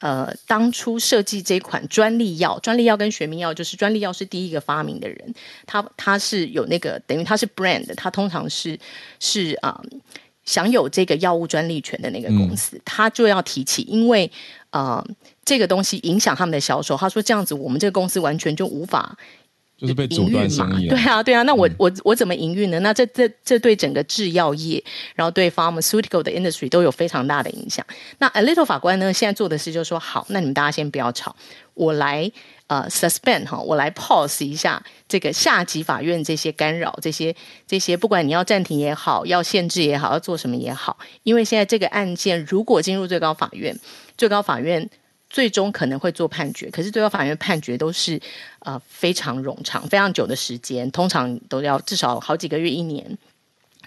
[0.00, 5.34] 呃，当初设计这款专利药，专利药跟学名药，就是专利药是第一个发明的人，
[5.66, 8.78] 他他是有那个等于他是 brand，他通常是
[9.18, 9.98] 是啊、呃、
[10.46, 14.32] 享有这个药物专利权的那个公司，嗯、他就要提起，因为
[14.70, 15.06] 呃，
[15.44, 16.96] 这个东西影响他们的销售。
[16.96, 19.16] 他说这样子，我们这个公司完全就无法。
[19.78, 20.46] 就是被阻断。
[20.46, 22.78] 对啊，对啊，那我、嗯、我我怎么营运呢？
[22.80, 24.84] 那这这这对整个制药业，
[25.14, 27.82] 然后对 pharmaceutical 的 industry 都有非常大的影响。
[28.18, 31.34] 那 a little 法官呢，现在做的事就是说，好，那你们大家先不要吵，
[31.72, 32.30] 我来
[32.66, 37.34] 呃 suspend 哈，我来 pause 一下这个下级法院这些干扰，这些
[37.66, 43.74] 这些，不管你要暂停也好，要限制也好，要做什么也好，因为现在这个案件如果进入最高法院，
[44.18, 44.90] 最高法院。
[45.30, 48.20] 最终可能会做判决，可是最高法院判决都是
[48.58, 53.16] 呃非常冗长、非常久的时间，通常都要至少好几个月、一年。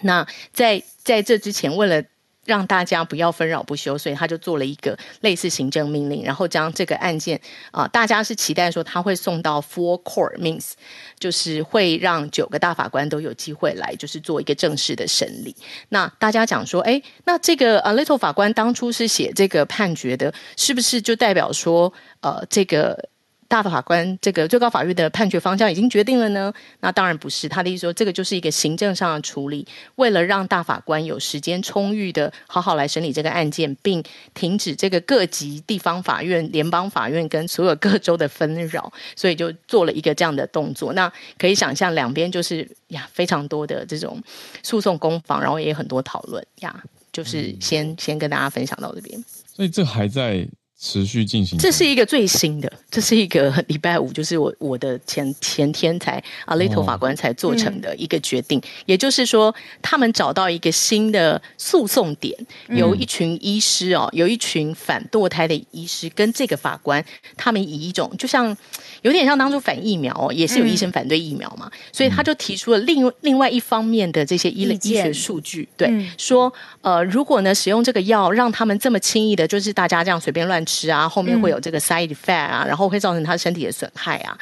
[0.02, 2.04] 那在在这之前，为了
[2.46, 7.40] 让大家不要纷扰不休，所以他就做了一个类似行政命令，然后将这个案件
[7.72, 10.72] 啊、大家是期待说他会送到 full court，means
[11.18, 15.56] 就是会让九个大法官都有机会来，就是做一个正式的审理。
[15.90, 23.10] 那大家讲说，哎，那这个 a little 法官当初是写这个判决的，是不是就代表说，呃，这个？
[23.54, 26.52] 大法官这个最高法院的判决方向已经决定了呢？
[26.80, 40.94] 那当然不是，他的意思说，这个就是一个行政上的处理，为了让大法官有时间充裕的好好来审理这个案件，并停止这个各级地方法院、联邦法院跟所有各州的纷扰，所以就做了一个这样的动作。
[40.94, 44.20] 那可以想象，两边就是呀非常多的这种
[44.64, 49.24] 诉讼攻防，然后也有很多讨论呀，就是先、嗯、先跟大家分享到这边。
[49.46, 50.48] 所以这还在。
[50.86, 67.02] 持续进行，这是一个最新的，这是一个礼拜五，就是我我的前前天才阿雷托法官才做成的一个决定，哦、也就是说，他们找到一个新的诉讼点，有一群医师哦，有一群反堕胎的医师跟这个法官，
[67.38, 68.56] 他们以一种就像
[69.04, 80.73] 有点像当初反疫苗哦，也是有医生反对疫苗嘛，嗯、所以他就提出了另另外一方面的这些医医学数据，对，嗯、说呃，如果呢使用这个药让他们这么轻易的，就是大家这样随便乱吃。
[80.74, 84.38] 吃啊，后面会有这个 side effect 啊，嗯、然后会造成他身体的损害啊。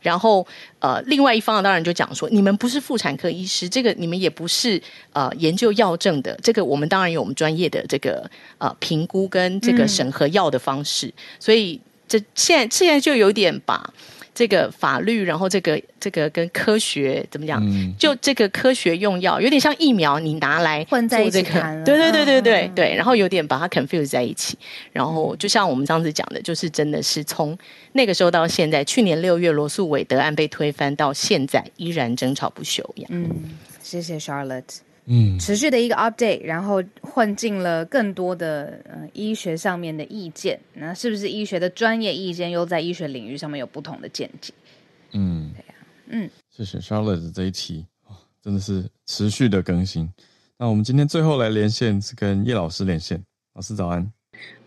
[0.00, 0.46] 然后
[0.78, 4.80] 呃，另外一方当然就讲说，你们不是妇产科医师，这个你们也不是
[5.12, 8.28] 呃研究药证的，这个我们当然有我们专业的这个
[8.58, 11.06] 呃评估跟这个审核药的方式。
[11.06, 13.92] 嗯、所以这现在现在就有点把。
[14.34, 17.64] 这个法律，然后这个这个跟科学怎么讲？
[17.64, 21.84] 嗯、就这个科学用药有点像疫苗，你拿来做这个，混在一起谈了。
[21.84, 24.58] 对对对对对对，然后有点把它 confuse 在一起。
[24.92, 27.56] 然后就像我们上次讲的，就是真的是从
[27.92, 33.06] 那个时候到现在，去年六月罗素韦德案被推翻到现在，依然争吵不休呀。
[33.10, 33.30] 嗯，
[33.82, 34.78] 谢谢 Charlotte。
[35.06, 44.54] 嗯，持续的一个 update，然后混进了更多的呃医学上面的意见，那是不是医学的专业意见又在医学领域上面有不同的见解？
[45.12, 47.84] 嗯，对呀、啊，嗯，谢谢 Charlotte 这一题，
[48.42, 50.10] 真的是持续的更新。
[50.56, 53.22] 那我们今天最后来连线是跟叶老师连线，
[53.54, 54.10] 老师早安。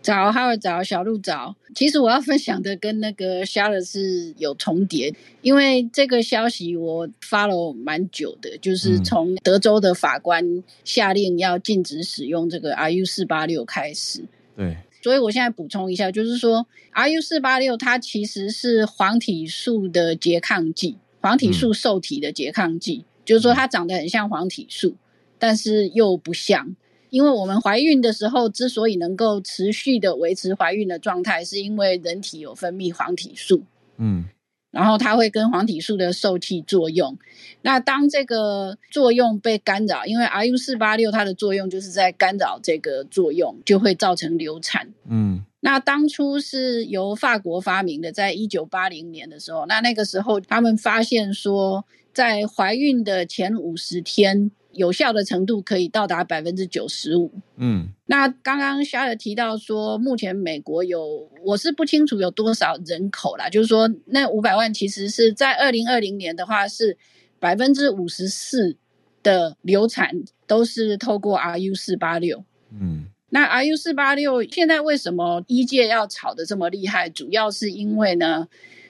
[0.00, 1.54] 早，哈尔，早，小鹿早。
[1.74, 5.12] 其实我要分享的跟那个 Charlotte 是有重叠，
[5.42, 14.24] 因为这个消息我 follow 蛮久的，就是从德州的法官下令要禁止使用这个 RU 四八六开始。
[14.56, 24.96] 对，所以我现在补充一下，就是说 RU 四八六它其实是黄体素的拮抗剂，黄体素受体的拮抗剂，嗯、就是说它长得很像黄体素，
[25.38, 26.76] 但是又不像。
[27.10, 33.62] 因为我们怀孕的时候之所以能够持续的维持怀孕的状态，是因为人体有分泌黄体素，
[33.96, 34.26] 嗯，
[34.70, 37.16] 然后它会跟黄体素的受体作用。
[37.62, 44.92] 那当这个作用被干扰，因为 RU 四八六它的作用就是在干扰这个作用，就会造成流产。
[45.08, 54.50] 嗯，那当初是由法国发明的，在一九八零年的时候，那那个时候他们发现说，在怀孕的前五十天。
[54.78, 57.30] 有效的程度可以到达百分之九十五。
[57.56, 66.96] 嗯，那刚刚 Charlotte 提到说，目前美国有，我是不清楚有多少人口啦，就是说那五百万其实是在二零二零年的话是
[67.38, 68.76] 百分之五十四
[69.22, 72.44] 的流产都是透过 RU 四八六。
[72.70, 77.10] 嗯，那 RU 四八六现在为什么医界要吵得这么厉害？
[77.10, 78.46] 主要是因为呢，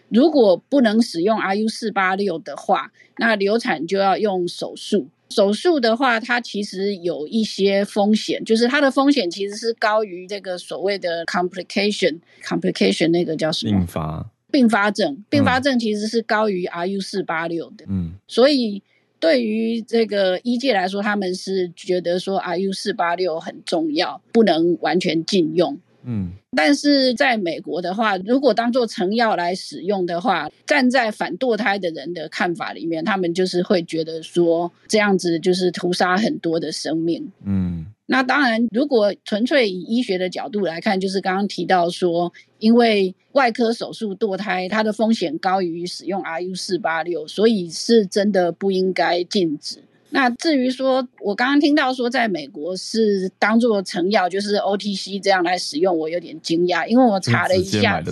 [0.08, 5.08] 如果不能使用 RU 四八六的话，那流产就要用手术。
[5.30, 13.78] 手术的话，它其实有一些风险，就是它的风险其实是高于这个所谓的 complication，complication 那个叫什么？
[13.78, 14.30] 并发。
[14.50, 17.84] 并发症，并发症其实是高于 RU 四八六的。
[17.86, 18.12] 嗯。
[18.26, 18.82] 所以
[19.20, 25.78] 对于这个医界来说，他们是觉得说 RU 四八六很重要，不能完全禁用。
[26.10, 37.30] 嗯，但是在美国的话，如果当做成药来使用的话，站在反堕胎的人的看法里面，他们就是会觉得说这样子就是屠杀很多的生命。
[37.44, 49.82] 嗯，那当然，如果纯粹以医学的角度来看，就是刚刚提到说，因为外科手术堕胎，它的风险高于使用 RU 四八六，所以是真的不应该禁止。
[50.10, 58.02] 那至于说，我刚刚听到说，在美国是当做成药，就是 OTC 这样来使用，我有点惊讶，因为我查了一下，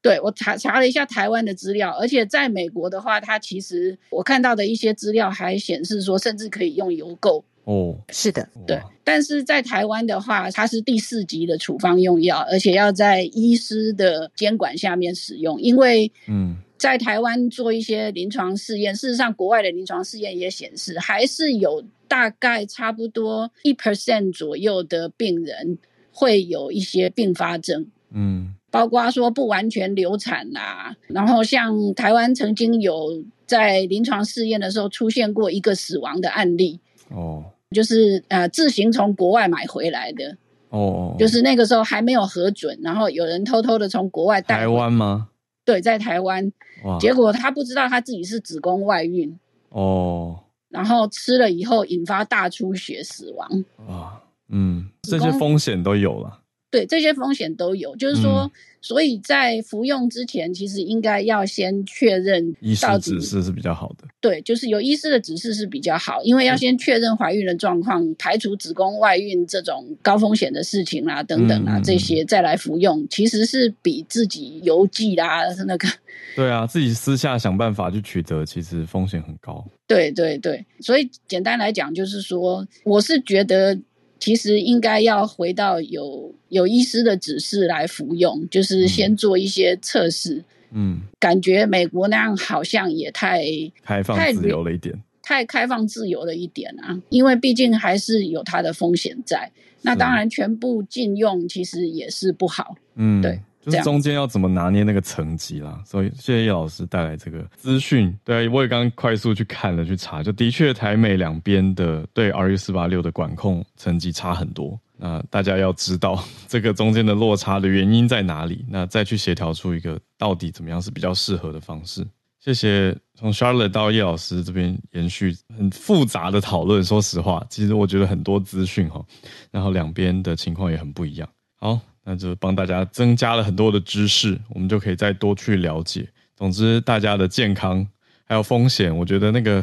[0.00, 7.44] 对，我查查了一下台湾的资料，而且在美国的话，它其实我看到的一些资料还显示说，甚至可以用邮购。
[7.64, 25.76] 哦，是的，对，但是在台湾的话，它是第四级的处方用药，而且要在医师的监管下面使用，因为嗯，在台湾做一些临床试验，事实上国外的临床试验也显示，还是有大概差不多一 percent 左右的病人
[26.12, 37.44] 会有一些并发症，嗯，包括说不完全流产啦，然后像台湾曾经有在临床试验的时候出现过一个死亡的案例，哦。
[37.70, 40.34] 就是呃，自行从国外买回来的
[40.70, 44.56] 哦，就是那个时候还没有核准，然后有人偷偷的从国外带。
[44.56, 45.28] 台湾吗？
[45.68, 46.50] 对，在台湾。
[46.98, 49.38] 结果他不知道他自己是子宫外孕
[49.68, 53.64] 哦，然后吃了以后引发大出血死亡。
[53.86, 56.40] 啊，嗯，这些风险都有了。
[56.70, 58.42] 对，这些风险都有，就是说。
[58.42, 58.50] 嗯
[58.80, 64.06] 所以在服用之前，其实应该要先确认医师指示是比较好的。
[64.20, 75.88] 对，就是有医师的指示是比较好，因为要先确认怀孕的状况，排除子宫外孕这种高风险的事情啊，等等啊，这些再来服用，其实是比自己邮寄啦那个。
[76.36, 79.66] 对啊，自己私下想办法去取得，其实风险很高。
[79.88, 83.76] 对对对，所以简单来讲，就是说，我是觉得。
[84.18, 90.44] 其实应该要回到有有医师的指示来服用，就是先做一些测试。
[90.70, 93.42] 嗯，感觉美国那样好像也太
[93.82, 97.00] 开放自由了一点，太开放自由了一点啊！
[97.08, 99.50] 因为毕竟还是有它的风险在。
[99.80, 102.74] 那当然，全部禁用其实也是不好。
[102.96, 103.40] 嗯，对。
[103.60, 108.16] 就是中间要怎么拿捏那个层级啦，所以谢谢叶老师带来这个资讯。
[108.24, 114.78] 对，我也刚刚快速去看了去查，就的确台美两边的对 RU 四八六的管控层级差很多。
[114.96, 122.06] 那大家要知道 这个中间的落差的原因在哪里，那再去协调出一个到底怎么样是比较适合的方式。
[122.40, 126.82] 谢谢从 Charlotte 到叶老师这边延续很复杂的讨论。
[126.82, 129.04] 说实话，其实我觉得很多资讯哈，
[129.50, 131.28] 然后两边的情况也很不一样。
[131.58, 131.78] 好。
[132.10, 136.08] 那就帮大家增加了很多的知识，我们就可以再多去了解。
[136.34, 137.86] 总之，大家的健康
[138.24, 139.62] 还有风险，我觉得那个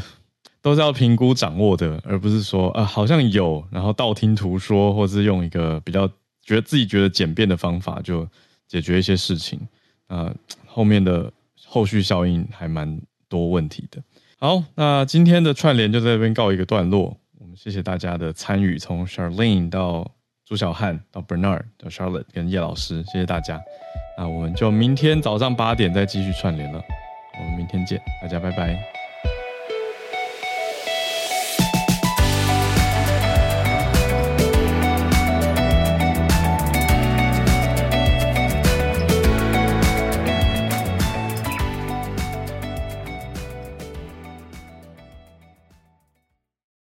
[0.61, 6.07] 都是要评估掌握的，而不是说啊好像有，然后道听途说，或是用一个比较
[6.43, 8.29] 觉得自己觉得简便的方法就
[8.67, 9.59] 解决一些事情。
[10.05, 10.31] 啊，
[10.67, 11.33] 后面的
[11.65, 13.99] 后续效应还蛮多问题的。
[14.37, 17.17] 好，那今天的串联就在这边告一个段落。
[17.39, 20.14] 我们谢谢大家的参与，从 Charlene 到。
[20.45, 23.59] 朱小汉到 Bernard 到 Charlotte 跟叶老师，谢谢大家。
[24.17, 26.81] 那我们就明天早上八点再继续串联了。
[27.37, 28.94] 我们明天见，大家拜拜。